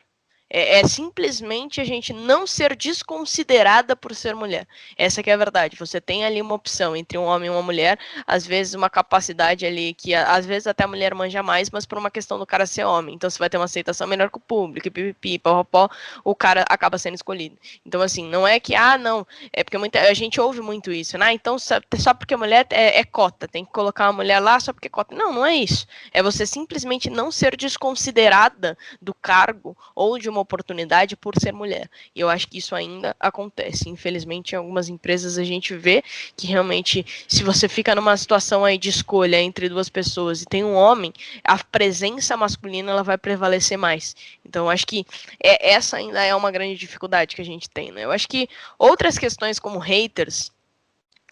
é, 0.53 0.79
é, 0.79 0.87
simplesmente 0.87 1.81
a 1.81 1.83
gente 1.83 2.13
não 2.13 2.45
ser 2.45 2.75
desconsiderada 2.75 3.95
por 3.95 4.13
ser 4.13 4.35
mulher. 4.35 4.67
Essa 4.95 5.23
que 5.23 5.31
é 5.31 5.33
a 5.33 5.37
verdade. 5.37 5.75
Você 5.77 5.99
tem 5.99 6.23
ali 6.23 6.39
uma 6.39 6.53
opção 6.53 6.95
entre 6.95 7.17
um 7.17 7.23
homem 7.23 7.47
e 7.47 7.49
uma 7.49 7.63
mulher, 7.63 7.97
às 8.27 8.45
vezes 8.45 8.75
uma 8.75 8.87
capacidade 8.87 9.65
ali 9.65 9.95
que 9.95 10.13
às 10.13 10.45
vezes 10.45 10.67
até 10.67 10.83
a 10.83 10.87
mulher 10.87 11.15
manja 11.15 11.41
mais, 11.41 11.71
mas 11.71 11.87
por 11.87 11.97
uma 11.97 12.11
questão 12.11 12.37
do 12.37 12.45
cara 12.45 12.67
ser 12.67 12.85
homem. 12.85 13.15
Então 13.15 13.27
você 13.27 13.39
vai 13.39 13.49
ter 13.49 13.57
uma 13.57 13.65
aceitação 13.65 14.05
melhor 14.05 14.29
com 14.29 14.37
o 14.37 14.41
público, 14.41 14.91
pipipi, 14.91 15.39
pó, 15.39 15.89
o 16.23 16.35
cara 16.35 16.63
acaba 16.69 16.99
sendo 16.99 17.15
escolhido. 17.15 17.57
Então 17.83 17.99
assim, 18.01 18.29
não 18.29 18.47
é 18.47 18.59
que 18.59 18.75
ah, 18.75 18.95
não, 18.95 19.25
é 19.51 19.63
porque 19.63 19.79
muita 19.79 20.01
a 20.01 20.13
gente 20.13 20.39
ouve 20.39 20.61
muito 20.61 20.91
isso, 20.91 21.17
né? 21.17 21.33
Então 21.33 21.57
só, 21.57 21.79
só 21.97 22.13
porque 22.13 22.35
a 22.35 22.37
mulher 22.37 22.67
é, 22.69 22.99
é 22.99 23.03
cota, 23.03 23.47
tem 23.47 23.65
que 23.65 23.71
colocar 23.71 24.05
uma 24.05 24.13
mulher 24.13 24.39
lá 24.39 24.59
só 24.59 24.71
porque 24.71 24.87
é 24.87 24.91
cota. 24.91 25.15
Não, 25.15 25.33
não 25.33 25.43
é 25.43 25.55
isso. 25.55 25.87
É 26.11 26.21
você 26.21 26.45
simplesmente 26.45 27.09
não 27.09 27.31
ser 27.31 27.57
desconsiderada 27.57 28.77
do 29.01 29.15
cargo 29.15 29.75
ou 29.95 30.19
de 30.19 30.29
uma 30.29 30.42
oportunidade 30.43 31.15
por 31.15 31.33
ser 31.39 31.51
mulher. 31.51 31.89
E 32.15 32.19
eu 32.19 32.29
acho 32.29 32.47
que 32.47 32.57
isso 32.59 32.75
ainda 32.75 33.15
acontece. 33.19 33.89
Infelizmente, 33.89 34.53
em 34.53 34.57
algumas 34.57 34.89
empresas 34.89 35.37
a 35.37 35.43
gente 35.43 35.75
vê 35.75 36.03
que 36.37 36.47
realmente, 36.47 37.05
se 37.27 37.43
você 37.43 37.67
fica 37.67 37.95
numa 37.95 38.15
situação 38.15 38.63
aí 38.63 38.77
de 38.77 38.89
escolha 38.89 39.41
entre 39.41 39.67
duas 39.67 39.89
pessoas 39.89 40.41
e 40.41 40.45
tem 40.45 40.63
um 40.63 40.75
homem, 40.75 41.11
a 41.43 41.57
presença 41.63 42.37
masculina 42.37 42.91
ela 42.91 43.03
vai 43.03 43.17
prevalecer 43.17 43.77
mais. 43.77 44.15
Então, 44.45 44.65
eu 44.65 44.69
acho 44.69 44.85
que 44.85 45.05
é, 45.43 45.71
essa 45.73 45.97
ainda 45.97 46.23
é 46.23 46.35
uma 46.35 46.51
grande 46.51 46.77
dificuldade 46.77 47.35
que 47.35 47.41
a 47.41 47.45
gente 47.45 47.69
tem. 47.69 47.91
Né? 47.91 48.03
Eu 48.03 48.11
acho 48.11 48.27
que 48.27 48.47
outras 48.77 49.17
questões 49.17 49.57
como 49.57 49.79
haters 49.79 50.52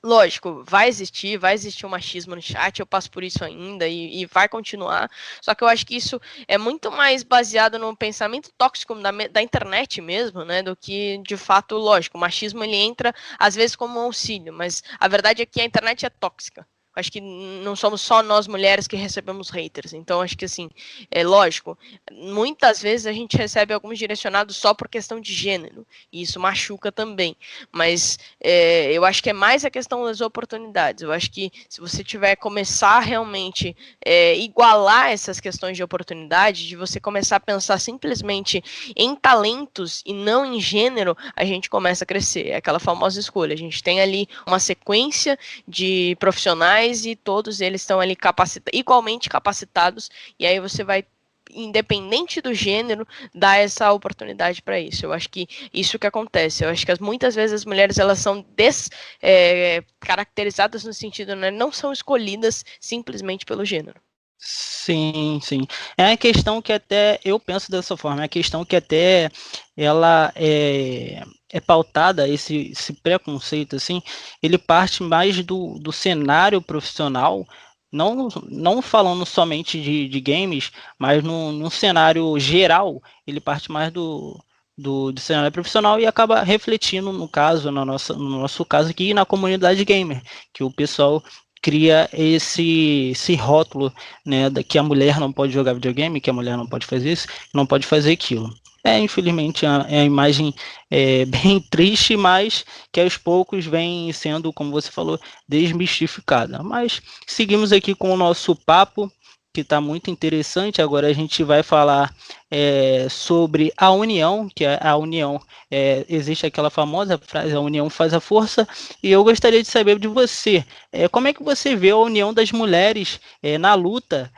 Lógico, 0.03 0.63
vai 0.65 0.87
existir, 0.87 1.37
vai 1.37 1.53
existir 1.53 1.85
um 1.85 1.89
machismo 1.89 2.35
no 2.35 2.41
chat, 2.41 2.79
eu 2.79 2.87
passo 2.87 3.09
por 3.11 3.23
isso 3.23 3.43
ainda 3.45 3.87
e, 3.87 4.21
e, 4.21 4.25
vai 4.25 4.49
continuar. 4.49 5.09
Só 5.41 5.53
que 5.53 5.63
eu 5.63 5.67
acho 5.67 5.85
que 5.85 5.95
isso 5.95 6.19
é 6.47 6.57
muito 6.57 6.89
mais 6.91 7.21
baseado 7.21 7.77
no 7.77 7.95
pensamento 7.95 8.51
tóxico 8.57 8.95
da, 8.95 9.11
da 9.11 9.41
internet 9.43 10.01
mesmo, 10.01 10.43
né? 10.43 10.63
Do 10.63 10.75
que 10.75 11.19
de 11.19 11.37
fato, 11.37 11.75
lógico, 11.77 12.17
o 12.17 12.19
machismo 12.19 12.63
ele 12.63 12.75
entra 12.75 13.13
às 13.37 13.53
vezes 13.53 13.75
como 13.75 13.99
um 13.99 14.03
auxílio, 14.03 14.51
mas 14.51 14.81
a 14.99 15.07
verdade 15.07 15.43
é 15.43 15.45
que 15.45 15.61
a 15.61 15.65
internet 15.65 16.03
é 16.05 16.09
tóxica. 16.09 16.65
Acho 16.93 17.11
que 17.11 17.21
não 17.21 17.73
somos 17.75 18.01
só 18.01 18.21
nós 18.21 18.47
mulheres 18.47 18.85
que 18.85 18.97
recebemos 18.97 19.49
haters. 19.49 19.93
Então, 19.93 20.19
acho 20.19 20.37
que 20.37 20.43
assim, 20.43 20.69
é 21.09 21.23
lógico, 21.23 21.77
muitas 22.11 22.81
vezes 22.81 23.07
a 23.07 23.13
gente 23.13 23.37
recebe 23.37 23.73
alguns 23.73 23.97
direcionados 23.97 24.57
só 24.57 24.73
por 24.73 24.89
questão 24.89 25.19
de 25.19 25.33
gênero. 25.33 25.87
E 26.11 26.21
isso 26.21 26.39
machuca 26.39 26.91
também. 26.91 27.35
Mas 27.71 28.19
é, 28.41 28.91
eu 28.91 29.05
acho 29.05 29.23
que 29.23 29.29
é 29.29 29.33
mais 29.33 29.63
a 29.63 29.69
questão 29.69 30.03
das 30.03 30.19
oportunidades. 30.19 31.01
Eu 31.01 31.13
acho 31.13 31.31
que 31.31 31.49
se 31.69 31.79
você 31.79 32.03
tiver 32.03 32.35
começar 32.35 32.99
realmente 32.99 33.75
é, 34.03 34.37
igualar 34.37 35.11
essas 35.11 35.39
questões 35.39 35.77
de 35.77 35.83
oportunidade, 35.83 36.67
de 36.67 36.75
você 36.75 36.99
começar 36.99 37.37
a 37.37 37.39
pensar 37.39 37.79
simplesmente 37.79 38.61
em 38.97 39.15
talentos 39.15 40.03
e 40.05 40.13
não 40.13 40.45
em 40.45 40.59
gênero, 40.59 41.15
a 41.35 41.45
gente 41.45 41.69
começa 41.69 42.03
a 42.03 42.07
crescer. 42.07 42.49
É 42.49 42.55
aquela 42.57 42.79
famosa 42.79 43.17
escolha. 43.17 43.53
A 43.53 43.57
gente 43.57 43.81
tem 43.81 44.01
ali 44.01 44.27
uma 44.45 44.59
sequência 44.59 45.39
de 45.65 46.17
profissionais 46.19 46.80
e 46.85 47.15
todos 47.15 47.61
eles 47.61 47.81
estão 47.81 47.99
ali 47.99 48.15
capacita 48.15 48.71
igualmente 48.73 49.29
capacitados, 49.29 50.09
e 50.39 50.45
aí 50.45 50.59
você 50.59 50.83
vai 50.83 51.05
independente 51.53 52.41
do 52.41 52.53
gênero, 52.53 53.05
dar 53.33 53.57
essa 53.57 53.91
oportunidade 53.91 54.61
para 54.61 54.79
isso. 54.79 55.05
Eu 55.05 55.13
acho 55.13 55.29
que 55.29 55.47
isso 55.73 55.99
que 55.99 56.07
acontece. 56.07 56.63
Eu 56.63 56.69
acho 56.69 56.85
que 56.85 57.03
muitas 57.03 57.35
vezes 57.35 57.53
as 57.53 57.65
mulheres 57.65 57.97
elas 57.97 58.19
são 58.19 58.45
descaracterizadas 58.55 60.83
é, 60.83 60.87
no 60.87 60.93
sentido, 60.93 61.35
né, 61.35 61.51
não 61.51 61.71
são 61.71 61.91
escolhidas 61.91 62.63
simplesmente 62.79 63.45
pelo 63.45 63.65
gênero. 63.65 63.99
Sim, 64.43 65.39
sim. 65.41 65.61
É 65.95 66.07
uma 66.07 66.17
questão 66.17 66.61
que 66.61 66.73
até 66.73 67.19
eu 67.23 67.39
penso 67.39 67.69
dessa 67.69 67.95
forma, 67.95 68.21
é 68.21 68.23
uma 68.23 68.27
questão 68.27 68.65
que 68.65 68.75
até 68.75 69.29
ela 69.77 70.31
é, 70.35 71.21
é 71.49 71.59
pautada, 71.59 72.27
esse, 72.27 72.71
esse 72.71 72.91
preconceito, 72.93 73.75
assim, 73.75 74.01
ele 74.41 74.57
parte 74.57 75.03
mais 75.03 75.43
do, 75.45 75.77
do 75.79 75.91
cenário 75.91 76.59
profissional, 76.61 77.45
não, 77.91 78.29
não 78.49 78.81
falando 78.81 79.25
somente 79.27 79.79
de, 79.79 80.07
de 80.07 80.19
games, 80.19 80.71
mas 80.97 81.23
no 81.23 81.69
cenário 81.69 82.37
geral, 82.39 82.99
ele 83.27 83.39
parte 83.39 83.71
mais 83.71 83.91
do, 83.93 84.43
do, 84.75 85.11
do 85.11 85.19
cenário 85.19 85.51
profissional 85.51 85.99
e 85.99 86.05
acaba 86.07 86.41
refletindo, 86.41 87.11
no 87.13 87.29
caso, 87.29 87.69
no 87.71 87.85
nosso, 87.85 88.15
no 88.17 88.39
nosso 88.39 88.65
caso 88.65 88.89
aqui, 88.89 89.13
na 89.13 89.23
comunidade 89.25 89.85
gamer, 89.85 90.23
que 90.51 90.63
o 90.63 90.71
pessoal 90.71 91.23
cria 91.61 92.09
esse, 92.13 93.11
esse 93.11 93.35
rótulo, 93.35 93.93
né, 94.25 94.49
que 94.67 94.77
a 94.77 94.83
mulher 94.83 95.19
não 95.19 95.31
pode 95.31 95.53
jogar 95.53 95.73
videogame, 95.73 96.21
que 96.21 96.29
a 96.29 96.33
mulher 96.33 96.57
não 96.57 96.67
pode 96.67 96.85
fazer 96.85 97.11
isso, 97.11 97.27
não 97.53 97.65
pode 97.65 97.85
fazer 97.85 98.11
aquilo. 98.11 98.51
É, 98.83 98.99
infelizmente, 98.99 99.65
é 99.65 99.99
a 99.99 100.03
imagem 100.03 100.53
é 100.89 101.23
bem 101.25 101.59
triste, 101.59 102.17
mas 102.17 102.65
que 102.91 102.99
aos 102.99 103.15
poucos 103.15 103.65
vem 103.65 104.11
sendo, 104.11 104.51
como 104.51 104.71
você 104.71 104.89
falou, 104.89 105.19
desmistificada. 105.47 106.63
Mas 106.63 107.01
seguimos 107.27 107.71
aqui 107.71 107.93
com 107.93 108.11
o 108.11 108.17
nosso 108.17 108.55
papo 108.55 109.11
que 109.53 109.61
está 109.61 109.81
muito 109.81 110.09
interessante. 110.09 110.81
Agora 110.81 111.07
a 111.07 111.13
gente 111.13 111.43
vai 111.43 111.63
falar 111.63 112.13
é, 112.49 113.07
sobre 113.09 113.73
a 113.75 113.91
união, 113.91 114.49
que 114.53 114.65
é 114.65 114.79
a 114.81 114.95
união, 114.95 115.41
é, 115.69 116.05
existe 116.07 116.45
aquela 116.45 116.69
famosa 116.69 117.17
frase, 117.17 117.53
a 117.53 117.59
união 117.59 117.89
faz 117.89 118.13
a 118.13 118.19
força, 118.19 118.67
e 119.03 119.11
eu 119.11 119.23
gostaria 119.23 119.61
de 119.61 119.67
saber 119.67 119.99
de 119.99 120.07
você, 120.07 120.65
é, 120.91 121.07
como 121.07 121.27
é 121.27 121.33
que 121.33 121.43
você 121.43 121.75
vê 121.75 121.89
a 121.91 121.97
união 121.97 122.33
das 122.33 122.51
mulheres 122.51 123.19
na 123.59 123.73
luta 123.73 124.31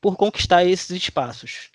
por 0.00 0.16
conquistar 0.16 0.64
esses 0.64 0.90
espaços? 0.90 1.70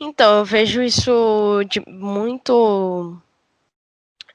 Então, 0.00 0.38
eu 0.38 0.44
vejo 0.44 0.82
isso 0.82 1.62
de 1.68 1.82
muito 1.86 3.20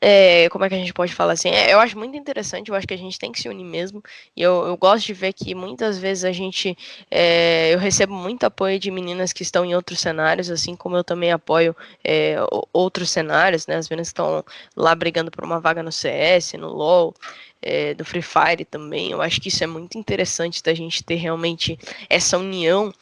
é, 0.05 0.49
como 0.49 0.65
é 0.65 0.69
que 0.69 0.75
a 0.75 0.77
gente 0.77 0.93
pode 0.93 1.13
falar 1.13 1.31
assim? 1.31 1.47
É, 1.49 1.73
eu 1.73 1.79
acho 1.79 1.97
muito 1.97 2.17
interessante, 2.17 2.67
eu 2.69 2.75
acho 2.75 2.85
que 2.85 2.93
a 2.93 2.97
gente 2.97 3.17
tem 3.17 3.31
que 3.31 3.39
se 3.39 3.47
unir 3.47 3.63
mesmo. 3.63 4.03
E 4.35 4.41
eu, 4.41 4.65
eu 4.67 4.75
gosto 4.75 5.05
de 5.05 5.13
ver 5.13 5.31
que 5.31 5.55
muitas 5.55 5.97
vezes 5.97 6.25
a 6.25 6.31
gente. 6.33 6.77
É, 7.09 7.73
eu 7.73 7.79
recebo 7.79 8.13
muito 8.13 8.43
apoio 8.43 8.77
de 8.77 8.91
meninas 8.91 9.31
que 9.31 9.43
estão 9.43 9.63
em 9.63 9.73
outros 9.73 10.01
cenários, 10.01 10.49
assim 10.49 10.75
como 10.75 10.97
eu 10.97 11.05
também 11.05 11.31
apoio 11.31 11.73
é, 12.03 12.35
outros 12.73 13.11
cenários, 13.11 13.65
né? 13.65 13.77
As 13.77 13.87
meninas 13.87 14.07
estão 14.07 14.43
lá 14.75 14.93
brigando 14.93 15.31
por 15.31 15.45
uma 15.45 15.61
vaga 15.61 15.81
no 15.81 15.91
CS, 15.91 16.53
no 16.53 16.67
LoL 16.67 17.15
é, 17.63 17.93
do 17.93 18.03
Free 18.03 18.21
Fire 18.21 18.65
também. 18.65 19.11
Eu 19.11 19.21
acho 19.21 19.39
que 19.39 19.47
isso 19.47 19.63
é 19.63 19.67
muito 19.67 19.97
interessante 19.97 20.61
da 20.61 20.73
gente 20.73 21.03
ter 21.03 21.15
realmente 21.15 21.79
essa 22.09 22.37
união. 22.37 22.93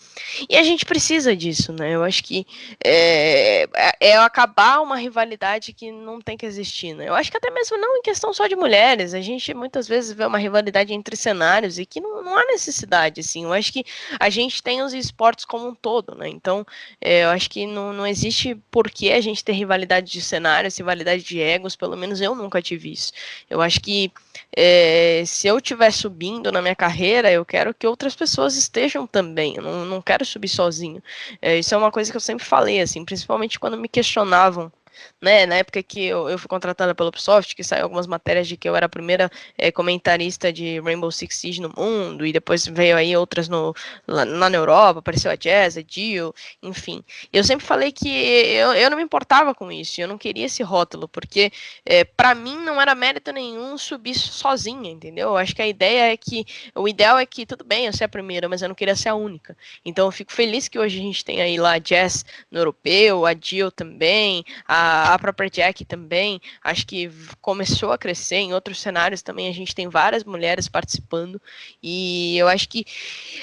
E 0.47 0.55
a 0.55 0.63
gente 0.63 0.85
precisa 0.85 1.35
disso, 1.35 1.73
né? 1.73 1.95
Eu 1.95 2.03
acho 2.03 2.23
que 2.23 2.45
é, 2.83 3.63
é, 3.75 3.91
é 3.99 4.17
acabar 4.17 4.81
uma 4.81 4.95
rivalidade 4.95 5.73
que 5.73 5.91
não 5.91 6.21
tem 6.21 6.37
que 6.37 6.45
existir, 6.45 6.93
né? 6.93 7.09
Eu 7.09 7.15
acho 7.15 7.31
que 7.31 7.37
até 7.37 7.49
mesmo 7.49 7.77
não 7.77 7.97
em 7.97 8.01
questão 8.01 8.33
só 8.33 8.47
de 8.47 8.55
mulheres. 8.55 9.13
A 9.13 9.21
gente 9.21 9.53
muitas 9.53 9.87
vezes 9.87 10.11
vê 10.13 10.25
uma 10.25 10.37
rivalidade 10.37 10.93
entre 10.93 11.15
cenários 11.15 11.79
e 11.79 11.85
que 11.85 11.99
não, 11.99 12.23
não 12.23 12.37
há 12.37 12.45
necessidade, 12.45 13.21
assim. 13.21 13.43
Eu 13.43 13.53
acho 13.53 13.73
que 13.73 13.83
a 14.19 14.29
gente 14.29 14.61
tem 14.61 14.81
os 14.81 14.93
esportes 14.93 15.45
como 15.45 15.67
um 15.67 15.75
todo, 15.75 16.15
né? 16.15 16.29
Então, 16.29 16.65
é, 16.99 17.23
eu 17.23 17.29
acho 17.29 17.49
que 17.49 17.65
não, 17.65 17.91
não 17.91 18.05
existe 18.05 18.55
por 18.69 18.89
que 18.89 19.11
a 19.11 19.21
gente 19.21 19.43
ter 19.43 19.53
rivalidade 19.53 20.11
de 20.11 20.21
cenários, 20.21 20.77
rivalidade 20.77 21.23
de 21.23 21.39
egos, 21.39 21.75
pelo 21.75 21.97
menos 21.97 22.21
eu 22.21 22.35
nunca 22.35 22.61
tive 22.61 22.91
isso. 22.91 23.11
Eu 23.49 23.61
acho 23.61 23.79
que 23.79 24.11
é, 24.55 25.23
se 25.25 25.47
eu 25.47 25.57
estiver 25.57 25.91
subindo 25.91 26.51
na 26.51 26.61
minha 26.61 26.75
carreira, 26.75 27.31
eu 27.31 27.45
quero 27.45 27.73
que 27.73 27.87
outras 27.87 28.15
pessoas 28.15 28.55
estejam 28.57 29.07
também. 29.07 29.55
Eu 29.55 29.63
não, 29.63 29.85
não 29.85 30.01
quero 30.01 30.25
subir 30.25 30.49
sozinho. 30.49 31.01
É, 31.41 31.57
isso 31.57 31.73
é 31.73 31.77
uma 31.77 31.91
coisa 31.91 32.11
que 32.11 32.17
eu 32.17 32.21
sempre 32.21 32.45
falei, 32.45 32.81
assim, 32.81 33.05
principalmente 33.05 33.59
quando 33.59 33.77
me 33.77 33.87
questionavam 33.87 34.71
né? 35.21 35.45
Na 35.45 35.55
época 35.55 35.81
que 35.81 36.03
eu, 36.05 36.29
eu 36.29 36.37
fui 36.37 36.47
contratada 36.47 36.93
pela 36.93 37.09
Ubisoft, 37.09 37.55
que 37.55 37.63
saiu 37.63 37.83
algumas 37.83 38.07
matérias 38.07 38.47
de 38.47 38.57
que 38.57 38.67
eu 38.67 38.75
era 38.75 38.85
a 38.85 38.89
primeira 38.89 39.31
é, 39.57 39.71
comentarista 39.71 40.51
de 40.51 40.79
Rainbow 40.79 41.11
Six 41.11 41.35
Siege 41.37 41.61
no 41.61 41.73
mundo, 41.75 42.25
e 42.25 42.33
depois 42.33 42.65
veio 42.67 42.97
aí 42.97 43.15
outras 43.15 43.47
no, 43.47 43.73
lá, 44.07 44.25
na 44.25 44.57
Europa, 44.57 44.99
apareceu 44.99 45.31
a 45.31 45.35
Jazz, 45.35 45.77
a 45.77 45.83
Jill, 45.87 46.33
enfim. 46.61 47.03
Eu 47.31 47.43
sempre 47.43 47.65
falei 47.65 47.91
que 47.91 48.09
eu, 48.09 48.73
eu 48.73 48.89
não 48.89 48.97
me 48.97 49.03
importava 49.03 49.55
com 49.55 49.71
isso, 49.71 50.01
eu 50.01 50.07
não 50.07 50.17
queria 50.17 50.45
esse 50.45 50.63
rótulo, 50.63 51.07
porque 51.07 51.51
é, 51.85 52.03
para 52.03 52.35
mim 52.35 52.57
não 52.57 52.81
era 52.81 52.93
mérito 52.93 53.31
nenhum 53.31 53.77
subir 53.77 54.15
sozinha, 54.15 54.91
entendeu? 54.91 55.29
Eu 55.29 55.37
acho 55.37 55.55
que 55.55 55.61
a 55.61 55.67
ideia 55.67 56.11
é 56.11 56.17
que, 56.17 56.45
o 56.75 56.87
ideal 56.87 57.17
é 57.17 57.25
que, 57.25 57.45
tudo 57.45 57.63
bem, 57.63 57.85
eu 57.85 57.93
ser 57.93 58.05
a 58.05 58.09
primeira, 58.09 58.49
mas 58.49 58.61
eu 58.61 58.67
não 58.67 58.75
queria 58.75 58.95
ser 58.95 59.09
a 59.09 59.15
única. 59.15 59.55
Então 59.85 60.07
eu 60.07 60.11
fico 60.11 60.31
feliz 60.31 60.67
que 60.67 60.79
hoje 60.79 60.99
a 60.99 61.01
gente 61.01 61.23
tem 61.23 61.41
aí 61.41 61.57
lá 61.57 61.73
a 61.73 61.79
Jazz 61.79 62.25
no 62.49 62.59
europeu, 62.59 63.25
a 63.25 63.33
Jill 63.39 63.71
também, 63.71 64.43
a 64.67 64.80
a, 64.81 65.19
própria 65.19 65.49
Jack 65.49 65.85
também, 65.85 66.41
acho 66.63 66.85
que 66.87 67.11
começou 67.41 67.91
a 67.91 67.97
crescer. 67.97 68.37
Em 68.37 68.53
outros 68.53 68.79
cenários 68.79 69.21
também 69.21 69.47
a 69.47 69.53
gente 69.53 69.75
tem 69.75 69.87
várias 69.87 70.23
mulheres 70.23 70.67
participando. 70.67 71.41
E 71.81 72.37
eu 72.37 72.47
acho 72.47 72.67
que 72.67 72.85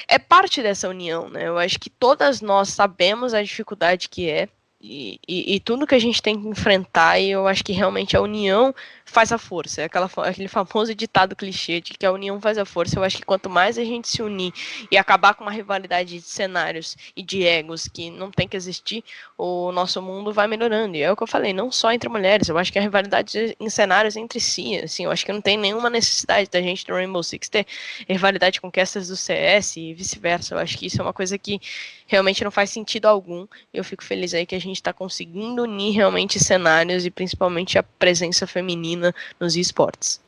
é 0.08 0.18
parte 0.18 0.62
dessa 0.62 0.88
união, 0.88 1.28
né? 1.28 1.46
Eu 1.46 1.58
acho 1.58 1.78
que 1.78 1.90
todas 1.90 2.40
nós 2.40 2.70
sabemos 2.70 3.34
a 3.34 3.42
dificuldade 3.42 4.08
que 4.08 4.28
é. 4.28 4.48
E, 4.80 5.20
e, 5.26 5.56
e, 5.56 5.60
tudo 5.60 5.86
que 5.86 5.94
a 5.94 5.98
gente 5.98 6.22
tem 6.22 6.40
que 6.40 6.46
enfrentar, 6.46 7.18
e 7.18 7.30
eu 7.30 7.48
acho 7.48 7.64
que 7.64 7.72
realmente 7.72 8.16
a 8.16 8.22
união 8.22 8.72
faz 9.08 9.32
a 9.32 9.38
força. 9.38 9.82
É 9.82 9.84
aquela, 9.84 10.10
aquele 10.18 10.48
famoso 10.48 10.94
ditado 10.94 11.34
clichê 11.34 11.80
de 11.80 11.94
que 11.94 12.06
a 12.06 12.12
união 12.12 12.40
faz 12.40 12.58
a 12.58 12.64
força. 12.64 12.98
Eu 12.98 13.04
acho 13.04 13.16
que 13.16 13.24
quanto 13.24 13.48
mais 13.48 13.78
a 13.78 13.84
gente 13.84 14.08
se 14.08 14.22
unir 14.22 14.52
e 14.90 14.96
acabar 14.96 15.34
com 15.34 15.44
uma 15.44 15.50
rivalidade 15.50 16.14
de 16.18 16.20
cenários 16.20 16.96
e 17.16 17.22
de 17.22 17.44
egos 17.44 17.88
que 17.88 18.10
não 18.10 18.30
tem 18.30 18.46
que 18.46 18.56
existir, 18.56 19.02
o 19.36 19.72
nosso 19.72 20.00
mundo 20.02 20.32
vai 20.32 20.46
melhorando. 20.46 20.96
E 20.96 21.02
é 21.02 21.10
o 21.10 21.16
que 21.16 21.22
eu 21.22 21.26
falei, 21.26 21.52
não 21.52 21.72
só 21.72 21.92
entre 21.92 22.08
mulheres, 22.08 22.48
eu 22.48 22.58
acho 22.58 22.72
que 22.72 22.78
a 22.78 22.82
rivalidade 22.82 23.56
em 23.58 23.70
cenários 23.70 24.16
entre 24.16 24.40
si, 24.40 24.76
assim, 24.76 25.04
eu 25.04 25.10
acho 25.10 25.24
que 25.24 25.32
não 25.32 25.40
tem 25.40 25.56
nenhuma 25.56 25.88
necessidade 25.88 26.50
da 26.50 26.60
gente 26.60 26.86
do 26.86 26.94
Rainbow 26.94 27.22
Six 27.22 27.48
ter 27.48 27.66
rivalidade 28.08 28.60
com 28.60 28.70
castas 28.70 29.08
do 29.08 29.16
CS 29.16 29.76
e 29.76 29.94
vice-versa. 29.94 30.54
Eu 30.54 30.58
acho 30.58 30.76
que 30.76 30.86
isso 30.86 31.00
é 31.00 31.04
uma 31.04 31.12
coisa 31.12 31.38
que 31.38 31.60
realmente 32.06 32.44
não 32.44 32.50
faz 32.50 32.70
sentido 32.70 33.06
algum. 33.06 33.46
Eu 33.72 33.84
fico 33.84 34.04
feliz 34.04 34.34
aí 34.34 34.44
que 34.44 34.54
a 34.54 34.60
gente 34.60 34.76
está 34.76 34.92
conseguindo 34.92 35.62
unir 35.62 35.94
realmente 35.94 36.38
cenários 36.38 37.06
e 37.06 37.10
principalmente 37.10 37.78
a 37.78 37.82
presença 37.82 38.46
feminina 38.46 38.97
nos 39.40 39.56
esportes. 39.56 40.20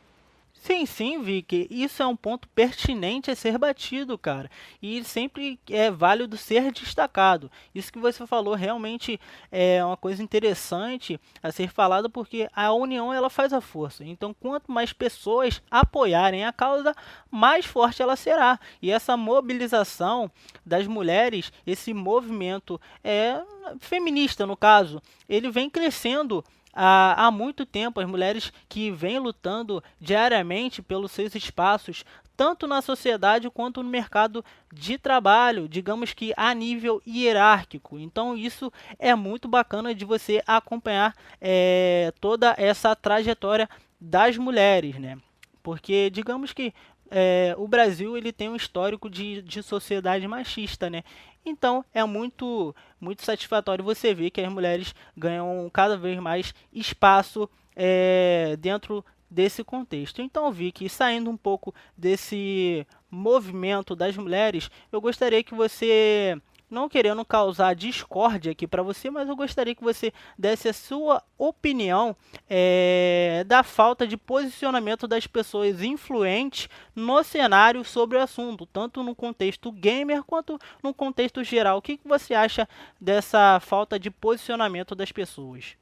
Sim, 0.62 0.84
sim, 0.84 1.22
Vicky. 1.22 1.66
Isso 1.70 2.02
é 2.02 2.06
um 2.06 2.14
ponto 2.14 2.46
pertinente 2.48 3.30
a 3.30 3.34
ser 3.34 3.56
batido, 3.56 4.18
cara. 4.18 4.50
E 4.82 5.02
sempre 5.02 5.58
é 5.70 5.90
válido 5.90 6.36
ser 6.36 6.70
destacado. 6.70 7.50
Isso 7.74 7.90
que 7.90 7.98
você 7.98 8.26
falou 8.26 8.54
realmente 8.54 9.18
é 9.50 9.82
uma 9.82 9.96
coisa 9.96 10.22
interessante 10.22 11.18
a 11.42 11.50
ser 11.50 11.70
falada 11.70 12.10
porque 12.10 12.46
a 12.54 12.70
união 12.74 13.10
ela 13.10 13.30
faz 13.30 13.54
a 13.54 13.60
força. 13.62 14.04
Então, 14.04 14.34
quanto 14.34 14.70
mais 14.70 14.92
pessoas 14.92 15.62
apoiarem 15.70 16.44
a 16.44 16.52
causa, 16.52 16.94
mais 17.30 17.64
forte 17.64 18.02
ela 18.02 18.14
será. 18.14 18.60
E 18.82 18.90
essa 18.90 19.16
mobilização 19.16 20.30
das 20.64 20.86
mulheres, 20.86 21.50
esse 21.66 21.94
movimento 21.94 22.78
é 23.02 23.40
feminista 23.78 24.46
no 24.46 24.56
caso, 24.56 25.02
ele 25.26 25.50
vem 25.50 25.70
crescendo 25.70 26.44
há, 26.82 27.26
há 27.26 27.30
muito 27.30 27.66
tempo 27.66 28.00
as 28.00 28.08
mulheres 28.08 28.50
que 28.66 28.90
vêm 28.90 29.18
lutando 29.18 29.84
diariamente 30.00 30.80
pelos 30.80 31.12
seus 31.12 31.34
espaços, 31.34 32.06
tanto 32.34 32.66
na 32.66 32.80
sociedade 32.80 33.50
quanto 33.50 33.82
no 33.82 33.90
mercado 33.90 34.42
de 34.72 34.96
trabalho, 34.96 35.68
digamos 35.68 36.14
que 36.14 36.32
a 36.38 36.54
nível 36.54 37.02
hierárquico. 37.06 37.98
Então 37.98 38.34
isso 38.34 38.72
é 38.98 39.14
muito 39.14 39.46
bacana 39.46 39.94
de 39.94 40.06
você 40.06 40.42
acompanhar 40.46 41.14
é, 41.38 42.14
toda 42.18 42.54
essa 42.56 42.96
trajetória 42.96 43.68
das 44.00 44.38
mulheres, 44.38 44.98
né? 44.98 45.18
Porque 45.62 46.08
digamos 46.08 46.54
que 46.54 46.72
é, 47.10 47.54
o 47.58 47.66
Brasil 47.66 48.16
ele 48.16 48.32
tem 48.32 48.48
um 48.48 48.56
histórico 48.56 49.10
de, 49.10 49.42
de 49.42 49.62
sociedade 49.62 50.26
machista, 50.28 50.88
né? 50.88 51.02
Então 51.44 51.84
é 51.92 52.04
muito, 52.04 52.74
muito 53.00 53.24
satisfatório 53.24 53.84
você 53.84 54.14
ver 54.14 54.30
que 54.30 54.40
as 54.40 54.52
mulheres 54.52 54.94
ganham 55.16 55.68
cada 55.72 55.96
vez 55.96 56.18
mais 56.18 56.54
espaço 56.72 57.48
é, 57.74 58.56
dentro 58.58 59.04
desse 59.30 59.62
contexto. 59.62 60.20
Então, 60.20 60.50
vi 60.50 60.72
que 60.72 60.88
saindo 60.88 61.30
um 61.30 61.36
pouco 61.36 61.74
desse 61.96 62.86
movimento 63.10 63.94
das 63.94 64.16
mulheres, 64.16 64.70
eu 64.90 65.00
gostaria 65.00 65.42
que 65.42 65.54
você 65.54 66.40
não 66.70 66.88
querendo 66.88 67.24
causar 67.24 67.74
discórdia 67.74 68.52
aqui 68.52 68.66
para 68.66 68.82
você, 68.82 69.10
mas 69.10 69.28
eu 69.28 69.34
gostaria 69.34 69.74
que 69.74 69.82
você 69.82 70.12
desse 70.38 70.68
a 70.68 70.72
sua 70.72 71.22
opinião 71.36 72.16
é, 72.48 73.44
da 73.46 73.62
falta 73.62 74.06
de 74.06 74.16
posicionamento 74.16 75.08
das 75.08 75.26
pessoas 75.26 75.82
influentes 75.82 76.68
no 76.94 77.22
cenário 77.24 77.84
sobre 77.84 78.16
o 78.16 78.22
assunto, 78.22 78.64
tanto 78.66 79.02
no 79.02 79.14
contexto 79.14 79.72
gamer 79.72 80.22
quanto 80.22 80.58
no 80.82 80.94
contexto 80.94 81.42
geral. 81.42 81.78
O 81.78 81.82
que, 81.82 81.96
que 81.96 82.06
você 82.06 82.34
acha 82.34 82.68
dessa 83.00 83.58
falta 83.60 83.98
de 83.98 84.10
posicionamento 84.10 84.94
das 84.94 85.10
pessoas? 85.10 85.76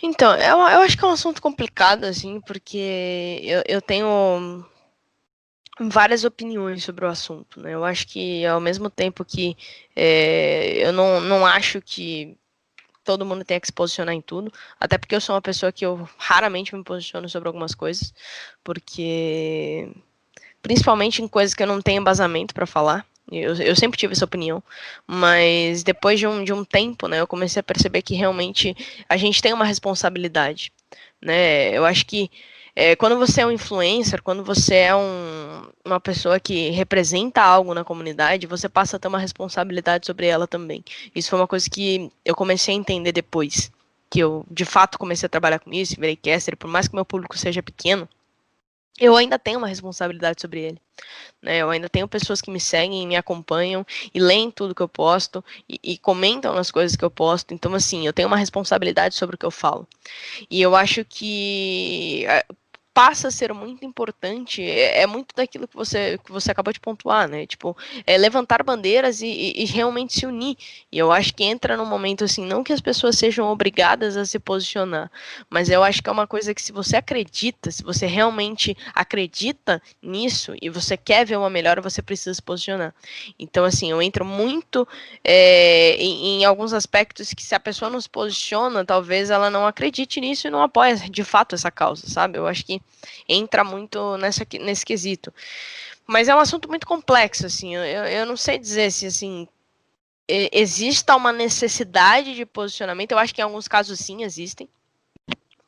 Então, 0.00 0.32
eu, 0.36 0.58
eu 0.58 0.80
acho 0.82 0.96
que 0.96 1.04
é 1.04 1.08
um 1.08 1.12
assunto 1.12 1.42
complicado, 1.42 2.04
assim, 2.04 2.40
porque 2.40 3.40
eu, 3.42 3.62
eu 3.66 3.82
tenho 3.82 4.64
várias 5.80 6.24
opiniões 6.24 6.82
sobre 6.84 7.04
o 7.04 7.08
assunto, 7.08 7.60
né? 7.60 7.74
Eu 7.74 7.84
acho 7.84 8.06
que 8.08 8.44
ao 8.46 8.60
mesmo 8.60 8.90
tempo 8.90 9.24
que 9.24 9.56
é, 9.94 10.86
eu 10.86 10.92
não, 10.92 11.20
não 11.20 11.46
acho 11.46 11.80
que 11.80 12.36
todo 13.04 13.24
mundo 13.24 13.44
tenha 13.44 13.60
que 13.60 13.66
se 13.66 13.72
posicionar 13.72 14.14
em 14.14 14.20
tudo, 14.20 14.52
até 14.78 14.98
porque 14.98 15.14
eu 15.14 15.20
sou 15.20 15.34
uma 15.34 15.40
pessoa 15.40 15.72
que 15.72 15.86
eu 15.86 16.08
raramente 16.18 16.74
me 16.74 16.84
posiciono 16.84 17.28
sobre 17.28 17.48
algumas 17.48 17.74
coisas, 17.74 18.12
porque 18.62 19.88
principalmente 20.60 21.22
em 21.22 21.28
coisas 21.28 21.54
que 21.54 21.62
eu 21.62 21.66
não 21.66 21.80
tenho 21.80 22.00
embasamento 22.00 22.54
para 22.54 22.66
falar. 22.66 23.06
Eu, 23.30 23.54
eu 23.56 23.76
sempre 23.76 23.98
tive 23.98 24.14
essa 24.14 24.24
opinião, 24.24 24.62
mas 25.06 25.82
depois 25.82 26.18
de 26.18 26.26
um, 26.26 26.42
de 26.42 26.52
um 26.52 26.64
tempo, 26.64 27.06
né, 27.08 27.20
eu 27.20 27.26
comecei 27.26 27.60
a 27.60 27.62
perceber 27.62 28.02
que 28.02 28.14
realmente 28.14 28.74
a 29.08 29.16
gente 29.18 29.42
tem 29.42 29.52
uma 29.52 29.66
responsabilidade, 29.66 30.72
né? 31.20 31.76
Eu 31.76 31.84
acho 31.84 32.06
que 32.06 32.30
é, 32.80 32.94
quando 32.94 33.18
você 33.18 33.40
é 33.40 33.46
um 33.46 33.50
influencer, 33.50 34.22
quando 34.22 34.44
você 34.44 34.76
é 34.76 34.94
um, 34.94 35.68
uma 35.84 35.98
pessoa 35.98 36.38
que 36.38 36.70
representa 36.70 37.42
algo 37.42 37.74
na 37.74 37.82
comunidade, 37.82 38.46
você 38.46 38.68
passa 38.68 38.96
a 38.96 39.00
ter 39.00 39.08
uma 39.08 39.18
responsabilidade 39.18 40.06
sobre 40.06 40.28
ela 40.28 40.46
também. 40.46 40.84
Isso 41.12 41.28
foi 41.28 41.40
uma 41.40 41.48
coisa 41.48 41.68
que 41.68 42.08
eu 42.24 42.36
comecei 42.36 42.72
a 42.72 42.78
entender 42.78 43.10
depois, 43.10 43.72
que 44.08 44.20
eu 44.20 44.46
de 44.48 44.64
fato 44.64 44.96
comecei 44.96 45.26
a 45.26 45.28
trabalhar 45.28 45.58
com 45.58 45.72
isso, 45.72 45.96
virei 45.98 46.14
caster, 46.14 46.56
por 46.56 46.68
mais 46.70 46.86
que 46.86 46.94
meu 46.94 47.04
público 47.04 47.36
seja 47.36 47.60
pequeno, 47.60 48.08
eu 49.00 49.16
ainda 49.16 49.40
tenho 49.40 49.58
uma 49.58 49.66
responsabilidade 49.66 50.40
sobre 50.40 50.60
ele. 50.60 50.80
Né? 51.42 51.58
Eu 51.58 51.70
ainda 51.70 51.88
tenho 51.88 52.06
pessoas 52.06 52.40
que 52.40 52.50
me 52.50 52.60
seguem, 52.60 53.08
me 53.08 53.16
acompanham 53.16 53.84
e 54.14 54.20
leem 54.20 54.52
tudo 54.52 54.74
que 54.74 54.82
eu 54.82 54.88
posto 54.88 55.44
e, 55.68 55.80
e, 55.82 55.98
comentam 55.98 56.54
nas 56.54 56.70
coisas 56.70 56.96
que 56.96 57.04
eu 57.04 57.10
posto. 57.10 57.52
Então, 57.52 57.74
assim, 57.74 58.06
eu 58.06 58.12
tenho 58.12 58.28
uma 58.28 58.36
responsabilidade 58.36 59.16
sobre 59.16 59.34
o 59.34 59.38
que 59.38 59.46
eu 59.46 59.50
falo. 59.50 59.86
E 60.48 60.60
eu 60.62 60.76
acho 60.76 61.04
que 61.04 62.24
passa 62.98 63.28
a 63.28 63.30
ser 63.30 63.54
muito 63.54 63.84
importante 63.84 64.60
é, 64.60 65.02
é, 65.02 65.06
muito 65.06 65.32
daquilo 65.32 65.68
que 65.68 65.76
você, 65.76 66.18
que 66.18 66.32
você 66.32 66.50
acabou 66.50 66.72
de 66.72 66.80
pontuar, 66.80 67.28
né? 67.28 67.46
Tipo, 67.46 67.76
é 68.04 68.18
levantar 68.18 68.64
bandeiras 68.64 69.22
e, 69.22 69.28
e, 69.28 69.62
e, 69.62 69.64
realmente 69.66 70.14
se 70.18 70.26
unir. 70.26 70.56
E 70.90 70.98
eu 70.98 71.12
acho 71.12 71.32
que 71.32 71.44
entra 71.44 71.76
num 71.76 71.86
momento 71.86 72.24
assim, 72.24 72.44
não 72.44 72.64
que 72.64 72.72
as 72.72 72.80
pessoas 72.80 73.16
sejam 73.16 73.46
obrigadas 73.46 74.16
a 74.16 74.24
se 74.26 74.40
posicionar, 74.40 75.08
mas 75.48 75.70
eu 75.70 75.84
acho 75.84 76.02
que 76.02 76.08
é 76.08 76.12
uma 76.12 76.26
coisa 76.26 76.52
que 76.52 76.60
se 76.60 76.72
você 76.72 76.96
acredita, 76.96 77.70
se 77.70 77.84
você 77.84 78.04
realmente 78.04 78.76
acredita 78.92 79.80
nisso 80.02 80.56
e 80.60 80.68
você 80.68 80.96
quer 80.96 81.24
ver 81.24 81.38
uma 81.38 81.48
melhora, 81.48 81.80
você 81.80 82.02
precisa 82.02 82.34
se 82.34 82.42
posicionar. 82.42 82.92
Então, 83.38 83.64
assim, 83.64 83.92
eu 83.92 84.02
entro 84.02 84.24
muito 84.24 84.88
é, 85.22 85.94
em, 86.00 86.40
em 86.40 86.44
alguns 86.44 86.72
aspectos 86.72 87.32
que 87.32 87.44
se 87.44 87.54
a 87.54 87.60
pessoa 87.60 87.88
não 87.88 88.00
se 88.00 88.10
posiciona, 88.10 88.84
talvez 88.84 89.30
ela 89.30 89.48
não 89.48 89.68
acredite 89.68 90.20
nisso 90.20 90.48
e 90.48 90.50
não 90.50 90.62
apoie 90.62 90.96
de 91.08 91.22
fato 91.22 91.54
essa 91.54 91.70
causa, 91.70 92.08
sabe? 92.08 92.36
Eu 92.36 92.48
acho 92.48 92.66
que 92.66 92.82
entra 93.28 93.62
muito 93.64 94.16
nessa, 94.16 94.46
nesse 94.60 94.84
quesito. 94.84 95.32
Mas 96.06 96.28
é 96.28 96.34
um 96.34 96.38
assunto 96.38 96.68
muito 96.68 96.86
complexo, 96.86 97.46
assim, 97.46 97.74
eu, 97.74 97.82
eu 97.82 98.26
não 98.26 98.36
sei 98.36 98.58
dizer 98.58 98.90
se, 98.90 99.06
assim, 99.06 99.46
exista 100.26 101.16
uma 101.16 101.32
necessidade 101.32 102.34
de 102.34 102.44
posicionamento, 102.44 103.12
eu 103.12 103.18
acho 103.18 103.34
que 103.34 103.40
em 103.40 103.44
alguns 103.44 103.68
casos 103.68 103.98
sim 103.98 104.22
existem, 104.22 104.68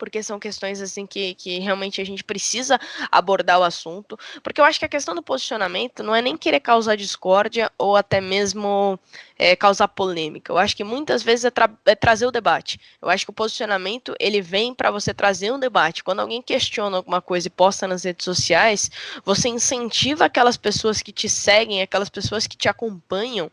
porque 0.00 0.22
são 0.22 0.40
questões 0.40 0.80
assim 0.80 1.06
que, 1.06 1.34
que 1.34 1.58
realmente 1.58 2.00
a 2.00 2.04
gente 2.04 2.24
precisa 2.24 2.80
abordar 3.12 3.60
o 3.60 3.62
assunto, 3.62 4.18
porque 4.42 4.58
eu 4.58 4.64
acho 4.64 4.78
que 4.78 4.84
a 4.86 4.88
questão 4.88 5.14
do 5.14 5.22
posicionamento 5.22 6.02
não 6.02 6.14
é 6.14 6.22
nem 6.22 6.38
querer 6.38 6.60
causar 6.60 6.96
discórdia 6.96 7.70
ou 7.76 7.96
até 7.96 8.18
mesmo 8.18 8.98
é, 9.38 9.54
causar 9.54 9.88
polêmica. 9.88 10.50
Eu 10.50 10.56
acho 10.56 10.74
que 10.74 10.82
muitas 10.82 11.22
vezes 11.22 11.44
é, 11.44 11.50
tra 11.50 11.70
é, 11.84 11.94
trazer 11.94 12.26
o 12.26 12.30
debate. 12.30 12.80
Eu 13.02 13.10
acho 13.10 13.26
que 13.26 13.30
o 13.30 13.34
posicionamento 13.34 14.14
ele 14.18 14.40
vem 14.40 14.74
para 14.74 14.90
você 14.90 15.12
trazer 15.12 15.52
um 15.52 15.58
debate. 15.58 16.02
Quando 16.02 16.20
alguém 16.20 16.40
questiona 16.40 16.96
alguma 16.96 17.20
coisa 17.20 17.48
e 17.48 17.50
posta 17.50 17.86
nas 17.86 18.04
redes 18.04 18.24
sociais, 18.24 18.90
você 19.22 19.50
incentiva 19.50 20.24
aquelas 20.24 20.56
pessoas 20.56 21.02
que 21.02 21.12
te 21.12 21.28
seguem, 21.28 21.82
aquelas 21.82 22.08
pessoas 22.08 22.46
que 22.46 22.56
te 22.56 22.70
acompanham 22.70 23.52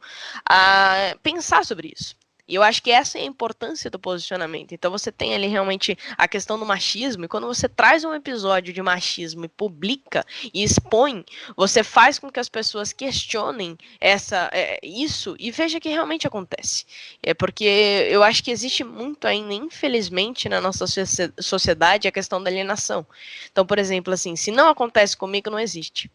a 0.50 1.14
pensar 1.22 1.66
sobre 1.66 1.94
isso. 1.94 2.17
E 2.48 2.56
eu 2.56 2.64
acho 2.64 2.82
que 2.82 2.92
essa 2.92 3.18
é 3.18 3.22
a 3.22 3.26
importância 3.26 3.90
do 3.90 4.00
posicionamento. 4.00 4.72
Então 4.72 4.90
você 4.90 5.12
tem 5.12 5.36
ali 5.36 5.48
realmente 5.48 5.98
a 6.18 6.28
questão 6.28 6.58
do 6.58 6.66
machismo, 6.66 7.26
e 7.26 7.28
quando 7.28 7.48
você 7.48 7.68
traz 7.68 8.04
um 8.04 8.14
episódio 8.14 8.74
de 8.74 8.82
machismo 8.82 9.46
e 9.46 9.50
publica 9.50 10.26
e 10.54 10.64
expõe, 10.64 11.26
você 11.56 11.84
faz 11.84 12.18
com 12.18 12.32
que 12.32 12.40
as 12.40 12.48
pessoas 12.48 12.94
questionem 12.94 13.78
essa, 14.00 14.50
é, 14.54 14.80
isso 14.82 15.36
e 15.40 15.52
veja 15.52 15.80
que 15.80 15.90
realmente 15.90 16.26
acontece. 16.26 16.86
É 17.22 17.34
porque 17.34 18.08
eu 18.10 18.24
acho 18.24 18.44
que 18.44 18.52
existe 18.52 18.84
muito 18.84 19.28
ainda, 19.28 19.54
infelizmente, 19.54 20.48
na 20.48 20.62
nossa 20.62 20.86
sociedade 21.40 22.08
a 22.08 22.12
questão 22.12 22.42
da 22.42 22.50
alienação. 22.50 23.06
Então, 23.52 23.66
por 23.66 23.78
exemplo, 23.78 24.14
assim, 24.14 24.36
se 24.36 24.52
não 24.52 24.70
acontece 24.70 25.18
comigo, 25.18 25.50
não 25.50 25.60
existe. 25.60 26.10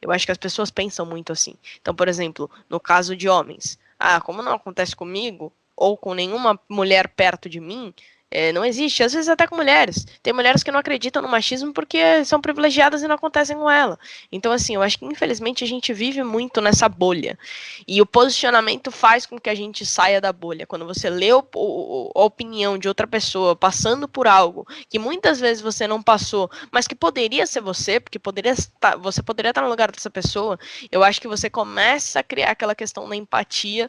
Eu 0.00 0.10
acho 0.10 0.26
que 0.26 0.32
as 0.32 0.38
pessoas 0.38 0.70
pensam 0.70 1.06
muito 1.06 1.32
assim. 1.32 1.54
Então, 1.80 1.94
por 1.94 2.08
exemplo, 2.08 2.50
no 2.68 2.80
caso 2.80 3.16
de 3.16 3.28
homens, 3.28 3.78
ah, 3.98 4.20
como 4.20 4.42
não 4.42 4.52
acontece 4.52 4.94
comigo, 4.94 5.52
ou 5.76 5.96
com 5.96 6.14
nenhuma 6.14 6.58
mulher 6.68 7.08
perto 7.08 7.48
de 7.48 7.60
mim, 7.60 7.92
é, 8.34 8.52
não 8.52 8.64
existe. 8.64 9.02
Às 9.04 9.12
vezes 9.12 9.28
até 9.28 9.46
com 9.46 9.54
mulheres. 9.54 10.04
Tem 10.20 10.32
mulheres 10.32 10.64
que 10.64 10.72
não 10.72 10.80
acreditam 10.80 11.22
no 11.22 11.28
machismo 11.28 11.72
porque 11.72 12.24
são 12.24 12.40
privilegiadas 12.40 13.00
e 13.02 13.06
não 13.06 13.14
acontecem 13.14 13.56
com 13.56 13.70
ela. 13.70 13.96
Então, 14.30 14.50
assim, 14.50 14.74
eu 14.74 14.82
acho 14.82 14.98
que 14.98 15.04
infelizmente 15.04 15.62
a 15.62 15.66
gente 15.66 15.92
vive 15.92 16.24
muito 16.24 16.60
nessa 16.60 16.88
bolha. 16.88 17.38
E 17.86 18.02
o 18.02 18.06
posicionamento 18.06 18.90
faz 18.90 19.24
com 19.24 19.38
que 19.38 19.48
a 19.48 19.54
gente 19.54 19.86
saia 19.86 20.20
da 20.20 20.32
bolha. 20.32 20.66
Quando 20.66 20.84
você 20.84 21.08
lê 21.08 21.32
o, 21.32 21.44
o, 21.54 22.10
a 22.12 22.24
opinião 22.24 22.76
de 22.76 22.88
outra 22.88 23.06
pessoa 23.06 23.54
passando 23.54 24.08
por 24.08 24.26
algo 24.26 24.66
que 24.88 24.98
muitas 24.98 25.38
vezes 25.38 25.62
você 25.62 25.86
não 25.86 26.02
passou, 26.02 26.50
mas 26.72 26.88
que 26.88 26.94
poderia 26.96 27.46
ser 27.46 27.60
você, 27.60 28.00
porque 28.00 28.18
poderia 28.18 28.52
estar, 28.52 28.96
você 28.96 29.22
poderia 29.22 29.50
estar 29.50 29.62
no 29.62 29.68
lugar 29.68 29.92
dessa 29.92 30.10
pessoa, 30.10 30.58
eu 30.90 31.04
acho 31.04 31.20
que 31.20 31.28
você 31.28 31.48
começa 31.48 32.18
a 32.18 32.22
criar 32.22 32.50
aquela 32.50 32.74
questão 32.74 33.08
da 33.08 33.14
empatia 33.14 33.88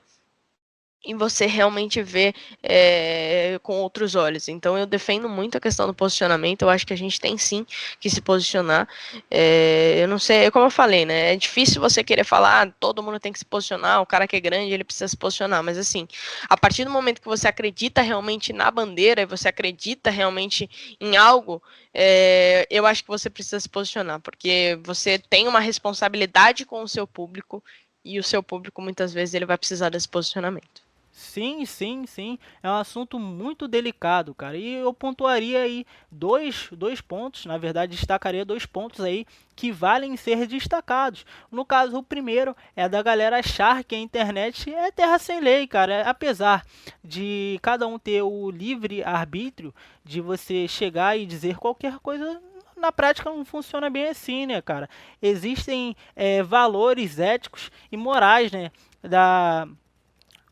e 1.05 1.13
você 1.13 1.45
realmente 1.45 2.01
vê 2.01 2.33
é, 2.63 3.59
com 3.61 3.79
outros 3.79 4.15
olhos. 4.15 4.47
Então 4.47 4.77
eu 4.77 4.85
defendo 4.85 5.29
muito 5.29 5.57
a 5.57 5.61
questão 5.61 5.85
do 5.85 5.93
posicionamento. 5.93 6.63
Eu 6.63 6.69
acho 6.69 6.85
que 6.85 6.93
a 6.93 6.97
gente 6.97 7.19
tem 7.19 7.37
sim 7.37 7.65
que 7.99 8.09
se 8.09 8.21
posicionar. 8.21 8.87
É, 9.29 9.99
eu 9.99 10.07
não 10.07 10.17
sei, 10.17 10.49
como 10.51 10.65
eu 10.65 10.71
falei, 10.71 11.05
né? 11.05 11.33
É 11.33 11.35
difícil 11.35 11.79
você 11.81 12.03
querer 12.03 12.23
falar, 12.23 12.67
ah, 12.67 12.73
todo 12.79 13.03
mundo 13.03 13.19
tem 13.19 13.31
que 13.31 13.39
se 13.39 13.45
posicionar, 13.45 14.01
o 14.01 14.05
cara 14.05 14.27
que 14.27 14.35
é 14.35 14.39
grande, 14.39 14.73
ele 14.73 14.83
precisa 14.83 15.07
se 15.07 15.17
posicionar. 15.17 15.63
Mas 15.63 15.77
assim, 15.77 16.07
a 16.49 16.57
partir 16.57 16.83
do 16.83 16.89
momento 16.91 17.21
que 17.21 17.27
você 17.27 17.47
acredita 17.47 18.01
realmente 18.01 18.51
na 18.51 18.71
bandeira 18.71 19.21
e 19.21 19.25
você 19.25 19.47
acredita 19.47 20.09
realmente 20.09 20.69
em 20.99 21.15
algo, 21.17 21.61
é, 21.93 22.67
eu 22.69 22.85
acho 22.85 23.03
que 23.03 23.09
você 23.09 23.29
precisa 23.29 23.59
se 23.59 23.69
posicionar, 23.69 24.19
porque 24.19 24.79
você 24.83 25.19
tem 25.19 25.47
uma 25.47 25.59
responsabilidade 25.59 26.65
com 26.65 26.81
o 26.81 26.87
seu 26.87 27.07
público 27.07 27.63
e 28.03 28.19
o 28.19 28.23
seu 28.23 28.43
público 28.43 28.81
muitas 28.81 29.13
vezes 29.13 29.33
ele 29.33 29.45
vai 29.45 29.57
precisar 29.57 29.89
desse 29.89 30.07
posicionamento. 30.07 30.84
Sim, 31.17 31.65
sim, 31.65 32.05
sim. 32.05 32.37
É 32.61 32.69
um 32.69 32.75
assunto 32.75 33.17
muito 33.17 33.69
delicado, 33.69 34.35
cara. 34.35 34.57
E 34.57 34.73
eu 34.73 34.93
pontuaria 34.93 35.61
aí 35.61 35.85
dois, 36.11 36.67
dois 36.73 36.99
pontos, 36.99 37.45
na 37.45 37.57
verdade, 37.57 37.95
destacaria 37.95 38.43
dois 38.43 38.65
pontos 38.65 38.99
aí 38.99 39.25
que 39.55 39.71
valem 39.71 40.17
ser 40.17 40.45
destacados. 40.45 41.25
No 41.49 41.63
caso, 41.63 41.97
o 41.97 42.03
primeiro 42.03 42.53
é 42.75 42.89
da 42.89 43.01
galera 43.01 43.39
achar 43.39 43.81
que 43.85 43.95
a 43.95 43.97
internet 43.97 44.69
é 44.73 44.91
terra 44.91 45.17
sem 45.17 45.39
lei, 45.39 45.65
cara. 45.65 46.01
Apesar 46.01 46.65
de 47.01 47.57
cada 47.61 47.87
um 47.87 47.97
ter 47.97 48.21
o 48.21 48.51
livre 48.51 49.01
arbítrio 49.01 49.73
de 50.03 50.19
você 50.19 50.67
chegar 50.67 51.17
e 51.17 51.25
dizer 51.25 51.57
qualquer 51.57 51.97
coisa 51.99 52.41
na 52.75 52.91
prática 52.91 53.29
não 53.29 53.45
funciona 53.45 53.89
bem 53.89 54.09
assim, 54.09 54.45
né, 54.47 54.61
cara? 54.61 54.89
Existem 55.21 55.95
é, 56.13 56.43
valores 56.43 57.19
éticos 57.19 57.71
e 57.89 57.95
morais, 57.95 58.51
né, 58.51 58.69
da, 59.01 59.65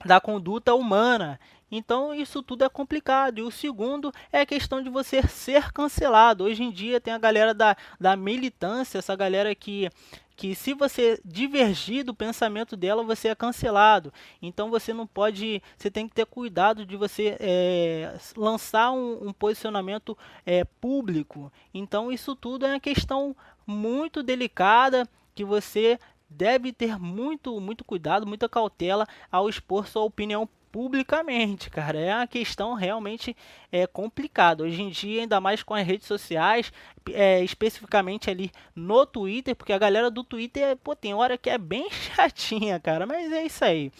da 0.06 0.20
conduta 0.20 0.74
humana. 0.74 1.40
Então 1.72 2.14
isso 2.14 2.44
tudo 2.44 2.64
é 2.64 2.70
complicado. 2.70 3.40
E 3.40 3.42
o 3.42 3.50
segundo 3.50 4.12
é 4.32 4.42
a 4.42 4.46
questão 4.46 4.82
de 4.82 4.90
você 4.90 5.28
ser 5.28 5.72
cancelado. 5.72 6.44
Hoje 6.44 6.64
em 6.64 6.72
dia 6.72 7.02
tem 7.02 7.14
a 7.14 7.18
galera 7.18 7.54
da, 7.54 7.76
da 8.00 8.16
militância, 8.16 9.00
essa 9.00 9.16
galera 9.16 9.54
que 9.56 9.90
que 10.36 10.56
se 10.56 10.74
você 10.74 11.20
divergir 11.24 12.04
do 12.04 12.14
pensamento 12.14 12.76
dela, 12.76 13.04
você 13.04 13.28
é 13.28 13.36
cancelado. 13.36 14.12
Então 14.42 14.70
você 14.70 14.94
não 14.94 15.06
pode, 15.06 15.62
você 15.78 15.92
tem 15.92 16.08
que 16.08 16.16
ter 16.16 16.26
cuidado 16.26 16.86
de 16.86 16.98
você 16.98 17.38
é, 17.40 18.18
lançar 18.36 18.92
um, 18.92 19.28
um 19.28 19.34
posicionamento 19.34 20.18
é, 20.46 20.64
público. 20.64 21.52
Então 21.74 22.12
isso 22.12 22.36
tudo 22.36 22.66
é 22.66 22.70
uma 22.70 22.80
questão 22.80 23.36
muito 23.66 24.24
delicada 24.24 25.08
que 25.36 25.44
você 25.44 26.00
deve 26.38 26.72
ter 26.72 27.00
muito, 27.00 27.60
muito 27.60 27.84
cuidado, 27.84 28.28
muita 28.28 28.50
cautela 28.50 29.08
ao 29.32 29.50
expor 29.50 29.88
sua 29.88 30.04
opinião 30.04 30.48
publicamente, 30.74 31.70
cara. 31.70 32.00
É 32.00 32.16
uma 32.16 32.26
questão 32.26 32.74
realmente 32.74 33.38
é, 33.72 33.86
complicada. 33.86 34.64
Hoje 34.64 34.82
em 34.82 34.90
dia, 34.90 35.22
ainda 35.22 35.40
mais 35.40 35.62
com 35.62 35.76
as 35.76 35.86
redes 35.86 36.08
sociais, 36.08 36.74
é, 37.12 37.44
especificamente 37.44 38.28
ali 38.28 38.52
no 38.76 39.06
Twitter, 39.06 39.56
porque 39.56 39.72
a 39.72 39.78
galera 39.78 40.10
do 40.10 40.24
Twitter, 40.24 40.76
pô, 40.78 40.96
tem 40.96 41.14
hora 41.14 41.38
que 41.38 41.50
é 41.50 41.60
bem 41.60 41.88
chatinha, 41.92 42.80
cara. 42.80 43.06
Mas 43.06 43.32
é 43.32 43.46
isso 43.46 43.64
aí. 43.64 43.92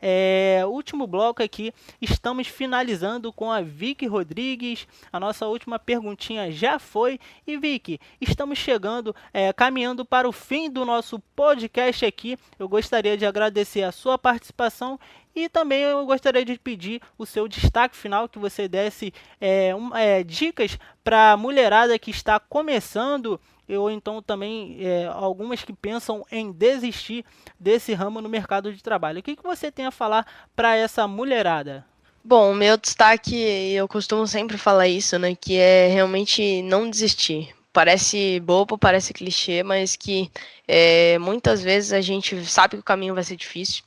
É, 0.00 0.62
último 0.66 1.06
bloco 1.06 1.42
aqui, 1.42 1.72
estamos 2.00 2.46
finalizando 2.46 3.32
com 3.32 3.50
a 3.50 3.60
Vicky 3.60 4.06
Rodrigues. 4.06 4.86
A 5.12 5.18
nossa 5.18 5.46
última 5.46 5.78
perguntinha 5.78 6.50
já 6.50 6.78
foi. 6.78 7.18
E 7.46 7.56
Vicky, 7.56 8.00
estamos 8.20 8.58
chegando, 8.58 9.14
é, 9.32 9.52
caminhando 9.52 10.04
para 10.04 10.28
o 10.28 10.32
fim 10.32 10.70
do 10.70 10.84
nosso 10.84 11.18
podcast 11.34 12.04
aqui. 12.04 12.38
Eu 12.58 12.68
gostaria 12.68 13.16
de 13.16 13.26
agradecer 13.26 13.82
a 13.82 13.92
sua 13.92 14.16
participação 14.16 14.98
e 15.34 15.48
também 15.48 15.82
eu 15.82 16.04
gostaria 16.04 16.44
de 16.44 16.58
pedir 16.58 17.00
o 17.16 17.24
seu 17.24 17.46
destaque 17.46 17.96
final, 17.96 18.28
que 18.28 18.38
você 18.38 18.66
desse 18.66 19.12
é, 19.40 19.74
um, 19.74 19.94
é, 19.96 20.24
dicas 20.24 20.78
para 21.04 21.32
a 21.32 21.36
mulherada 21.36 21.98
que 21.98 22.10
está 22.10 22.40
começando 22.40 23.40
ou 23.76 23.90
então 23.90 24.22
também 24.22 24.78
é, 24.80 25.06
algumas 25.06 25.62
que 25.62 25.72
pensam 25.72 26.24
em 26.30 26.50
desistir 26.52 27.24
desse 27.58 27.92
ramo 27.92 28.20
no 28.20 28.28
mercado 28.28 28.72
de 28.72 28.82
trabalho. 28.82 29.20
O 29.20 29.22
que, 29.22 29.36
que 29.36 29.42
você 29.42 29.70
tem 29.70 29.86
a 29.86 29.90
falar 29.90 30.26
para 30.56 30.76
essa 30.76 31.06
mulherada? 31.06 31.84
Bom, 32.24 32.52
meu 32.52 32.76
destaque, 32.76 33.36
eu 33.36 33.88
costumo 33.88 34.26
sempre 34.26 34.58
falar 34.58 34.88
isso, 34.88 35.18
né, 35.18 35.34
que 35.34 35.56
é 35.56 35.88
realmente 35.88 36.62
não 36.62 36.90
desistir. 36.90 37.54
Parece 37.72 38.40
bobo, 38.40 38.76
parece 38.76 39.14
clichê, 39.14 39.62
mas 39.62 39.96
que 39.96 40.30
é, 40.66 41.18
muitas 41.18 41.62
vezes 41.62 41.92
a 41.92 42.00
gente 42.00 42.44
sabe 42.44 42.74
que 42.74 42.80
o 42.80 42.84
caminho 42.84 43.14
vai 43.14 43.24
ser 43.24 43.36
difícil, 43.36 43.82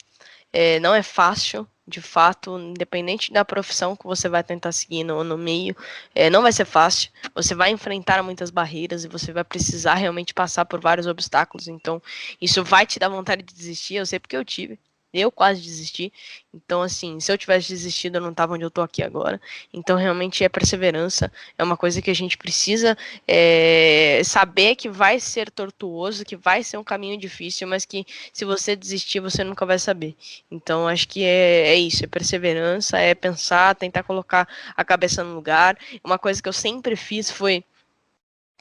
é, 0.53 0.79
não 0.79 0.93
é 0.93 1.03
fácil, 1.03 1.67
de 1.87 2.01
fato, 2.01 2.57
independente 2.57 3.31
da 3.33 3.43
profissão 3.43 3.95
que 3.95 4.05
você 4.05 4.29
vai 4.29 4.43
tentar 4.43 4.71
seguir 4.71 5.03
no, 5.03 5.23
no 5.23 5.37
meio, 5.37 5.75
é, 6.15 6.29
não 6.29 6.41
vai 6.41 6.51
ser 6.51 6.65
fácil. 6.65 7.11
Você 7.35 7.53
vai 7.55 7.71
enfrentar 7.71 8.23
muitas 8.23 8.49
barreiras 8.49 9.03
e 9.03 9.07
você 9.07 9.33
vai 9.33 9.43
precisar 9.43 9.95
realmente 9.95 10.33
passar 10.33 10.65
por 10.65 10.79
vários 10.79 11.07
obstáculos. 11.07 11.67
Então, 11.67 12.01
isso 12.39 12.63
vai 12.63 12.85
te 12.85 12.99
dar 12.99 13.09
vontade 13.09 13.43
de 13.43 13.53
desistir. 13.53 13.95
Eu 13.95 14.05
sei 14.05 14.19
porque 14.19 14.37
eu 14.37 14.45
tive. 14.45 14.79
Eu 15.13 15.31
quase 15.31 15.61
desisti. 15.61 16.11
Então, 16.53 16.81
assim, 16.81 17.19
se 17.19 17.31
eu 17.31 17.37
tivesse 17.37 17.69
desistido, 17.69 18.15
eu 18.15 18.21
não 18.21 18.31
estava 18.31 18.53
onde 18.53 18.63
eu 18.63 18.69
estou 18.69 18.83
aqui 18.83 19.03
agora. 19.03 19.39
Então, 19.73 19.97
realmente 19.97 20.43
é 20.43 20.49
perseverança. 20.49 21.31
É 21.57 21.63
uma 21.63 21.75
coisa 21.77 22.01
que 22.01 22.09
a 22.09 22.13
gente 22.15 22.37
precisa 22.37 22.97
é, 23.27 24.21
saber 24.23 24.75
que 24.75 24.89
vai 24.89 25.19
ser 25.19 25.49
tortuoso, 25.49 26.25
que 26.25 26.35
vai 26.35 26.63
ser 26.63 26.77
um 26.77 26.83
caminho 26.83 27.17
difícil, 27.17 27.67
mas 27.67 27.85
que 27.85 28.05
se 28.33 28.45
você 28.45 28.75
desistir, 28.75 29.19
você 29.19 29.43
nunca 29.43 29.65
vai 29.65 29.79
saber. 29.79 30.15
Então, 30.49 30.87
acho 30.87 31.07
que 31.07 31.23
é, 31.23 31.69
é 31.69 31.75
isso: 31.75 32.03
é 32.03 32.07
perseverança, 32.07 32.97
é 32.97 33.13
pensar, 33.15 33.75
tentar 33.75 34.03
colocar 34.03 34.47
a 34.75 34.83
cabeça 34.83 35.23
no 35.23 35.35
lugar. 35.35 35.77
Uma 36.03 36.17
coisa 36.19 36.41
que 36.41 36.49
eu 36.49 36.53
sempre 36.53 36.95
fiz 36.95 37.31
foi 37.31 37.63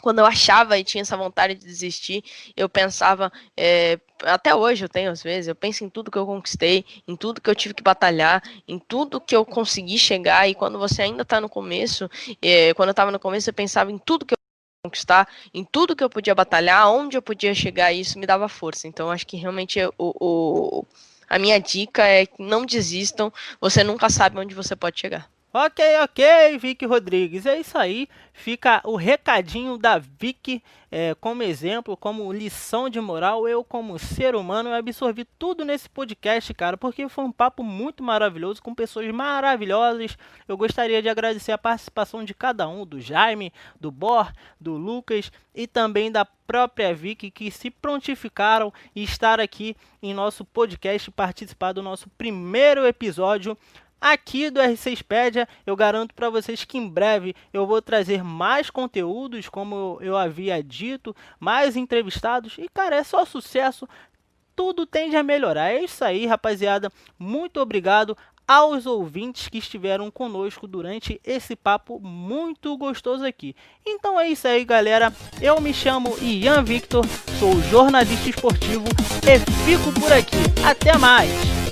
quando 0.01 0.19
eu 0.21 0.27
achava 0.27 0.79
e 0.79 0.85
tinha 0.85 1.03
essa 1.03 1.17
vontade 1.17 1.55
de 1.55 1.65
desistir, 1.65 2.25
eu 2.57 2.69
pensava, 2.69 3.33
é, 3.57 3.99
até 4.23 4.55
hoje 4.55 4.85
eu 4.85 4.89
tenho 4.89 5.11
às 5.11 5.23
vezes, 5.23 5.49
eu 5.49 5.55
penso 5.55 5.85
em 5.85 5.89
tudo 5.89 6.11
que 6.11 6.19
eu 6.19 6.27
conquistei, 6.27 6.85
em 7.07 7.17
tudo 7.17 7.41
que 7.41 7.49
eu 7.49 7.55
tive 7.55 7.75
que 7.75 7.83
batalhar, 7.83 8.43
em 8.67 8.79
tudo 8.79 9.21
que 9.21 9.35
eu 9.35 9.45
consegui 9.45 9.99
chegar, 9.99 10.49
e 10.49 10.55
quando 10.55 10.79
você 10.79 11.03
ainda 11.03 11.23
está 11.23 11.41
no 11.41 11.49
começo, 11.49 12.09
é, 12.43 12.75
quando 12.75 12.89
eu 12.89 12.93
estava 12.93 13.11
no 13.11 13.19
começo, 13.19 13.51
eu 13.51 13.55
pensava 13.55 13.91
em 13.93 13.99
tudo 13.99 14.27
que 14.27 14.35
eu 14.35 14.39
conquistar, 14.85 15.29
em 15.53 15.65
tudo 15.65 15.95
que 15.95 16.03
eu 16.03 16.11
podia 16.11 16.35
batalhar, 16.35 16.91
onde 16.91 17.17
eu 17.17 17.23
podia 17.23 17.55
chegar, 17.55 17.93
e 17.93 18.01
isso 18.01 18.19
me 18.19 18.27
dava 18.27 18.49
força. 18.49 18.89
Então, 18.89 19.11
acho 19.11 19.27
que 19.27 19.37
realmente 19.37 19.79
o, 19.85 19.93
o 19.99 20.87
a 21.29 21.39
minha 21.39 21.61
dica 21.61 22.05
é 22.05 22.27
que 22.27 22.43
não 22.43 22.67
desistam, 22.67 23.33
você 23.61 23.85
nunca 23.85 24.11
sabe 24.11 24.39
onde 24.39 24.53
você 24.53 24.75
pode 24.75 24.99
chegar. 24.99 25.31
Ok, 25.53 25.85
ok, 26.05 26.59
Vicky 26.59 26.87
Rodrigues. 26.87 27.45
É 27.45 27.59
isso 27.59 27.77
aí. 27.77 28.09
Fica 28.33 28.81
o 28.85 28.95
recadinho 28.95 29.77
da 29.77 29.99
Vicky 29.99 30.63
é, 30.93 31.13
como 31.17 31.43
exemplo, 31.43 31.97
como 31.97 32.33
lição 32.33 32.89
de 32.89 33.01
moral. 33.01 33.49
Eu, 33.49 33.65
como 33.65 33.99
ser 33.99 34.37
humano, 34.37 34.73
absorvi 34.73 35.25
tudo 35.25 35.65
nesse 35.65 35.89
podcast, 35.89 36.55
cara, 36.55 36.77
porque 36.77 37.09
foi 37.09 37.25
um 37.25 37.33
papo 37.33 37.65
muito 37.65 38.01
maravilhoso 38.01 38.63
com 38.63 38.73
pessoas 38.73 39.13
maravilhosas. 39.13 40.17
Eu 40.47 40.57
gostaria 40.57 41.03
de 41.03 41.09
agradecer 41.09 41.51
a 41.51 41.59
participação 41.59 42.25
de 42.25 42.33
cada 42.33 42.69
um, 42.69 42.87
do 42.87 43.01
Jaime, 43.01 43.53
do 43.81 43.91
Bor, 43.91 44.33
do 44.61 44.77
Lucas 44.77 45.33
e 45.53 45.67
também 45.67 46.13
da 46.13 46.25
própria 46.25 46.95
Vicky, 46.95 47.29
que 47.29 47.51
se 47.51 47.71
prontificaram 47.71 48.73
e 48.95 49.03
estar 49.03 49.41
aqui 49.41 49.77
em 50.01 50.15
nosso 50.15 50.45
podcast, 50.45 51.11
participar 51.11 51.73
do 51.73 51.83
nosso 51.83 52.09
primeiro 52.11 52.87
episódio 52.87 53.59
aqui 54.01 54.51
do 54.51 54.61
R6pedia. 54.61 55.47
Eu 55.67 55.77
garanto 55.77 56.15
para 56.15 56.31
vocês 56.31 56.65
que 56.65 56.79
em 56.79 56.89
breve 56.89 57.35
eu 57.53 57.67
vou 57.67 57.83
trazer 57.83 58.25
mais 58.25 58.71
conteúdos, 58.71 59.49
como 59.49 59.99
eu 60.01 60.17
havia 60.17 60.63
dito, 60.63 61.15
mais 61.39 61.77
entrevistados 61.77 62.57
e 62.59 62.69
cara, 62.69 62.97
é 62.97 63.05
só 63.05 63.25
sucesso. 63.25 63.89
Tudo 64.57 64.85
tende 64.85 65.17
a 65.17 65.23
melhorar. 65.23 65.71
É 65.71 65.85
isso 65.85 66.05
aí, 66.05 66.27
rapaziada. 66.27 66.93
Muito 67.19 67.61
obrigado 67.61 68.17
aos 68.51 68.85
ouvintes 68.85 69.47
que 69.47 69.59
estiveram 69.59 70.11
conosco 70.11 70.67
durante 70.67 71.21
esse 71.25 71.55
papo 71.55 72.01
muito 72.01 72.77
gostoso 72.77 73.25
aqui. 73.25 73.55
Então 73.87 74.19
é 74.19 74.29
isso 74.29 74.49
aí, 74.49 74.65
galera. 74.65 75.13
Eu 75.41 75.61
me 75.61 75.73
chamo 75.73 76.19
Ian 76.21 76.65
Victor, 76.65 77.07
sou 77.39 77.61
jornalista 77.71 78.29
esportivo 78.29 78.87
e 79.23 79.39
fico 79.65 79.93
por 80.01 80.13
aqui. 80.13 80.37
Até 80.67 80.99
mais! 80.99 81.70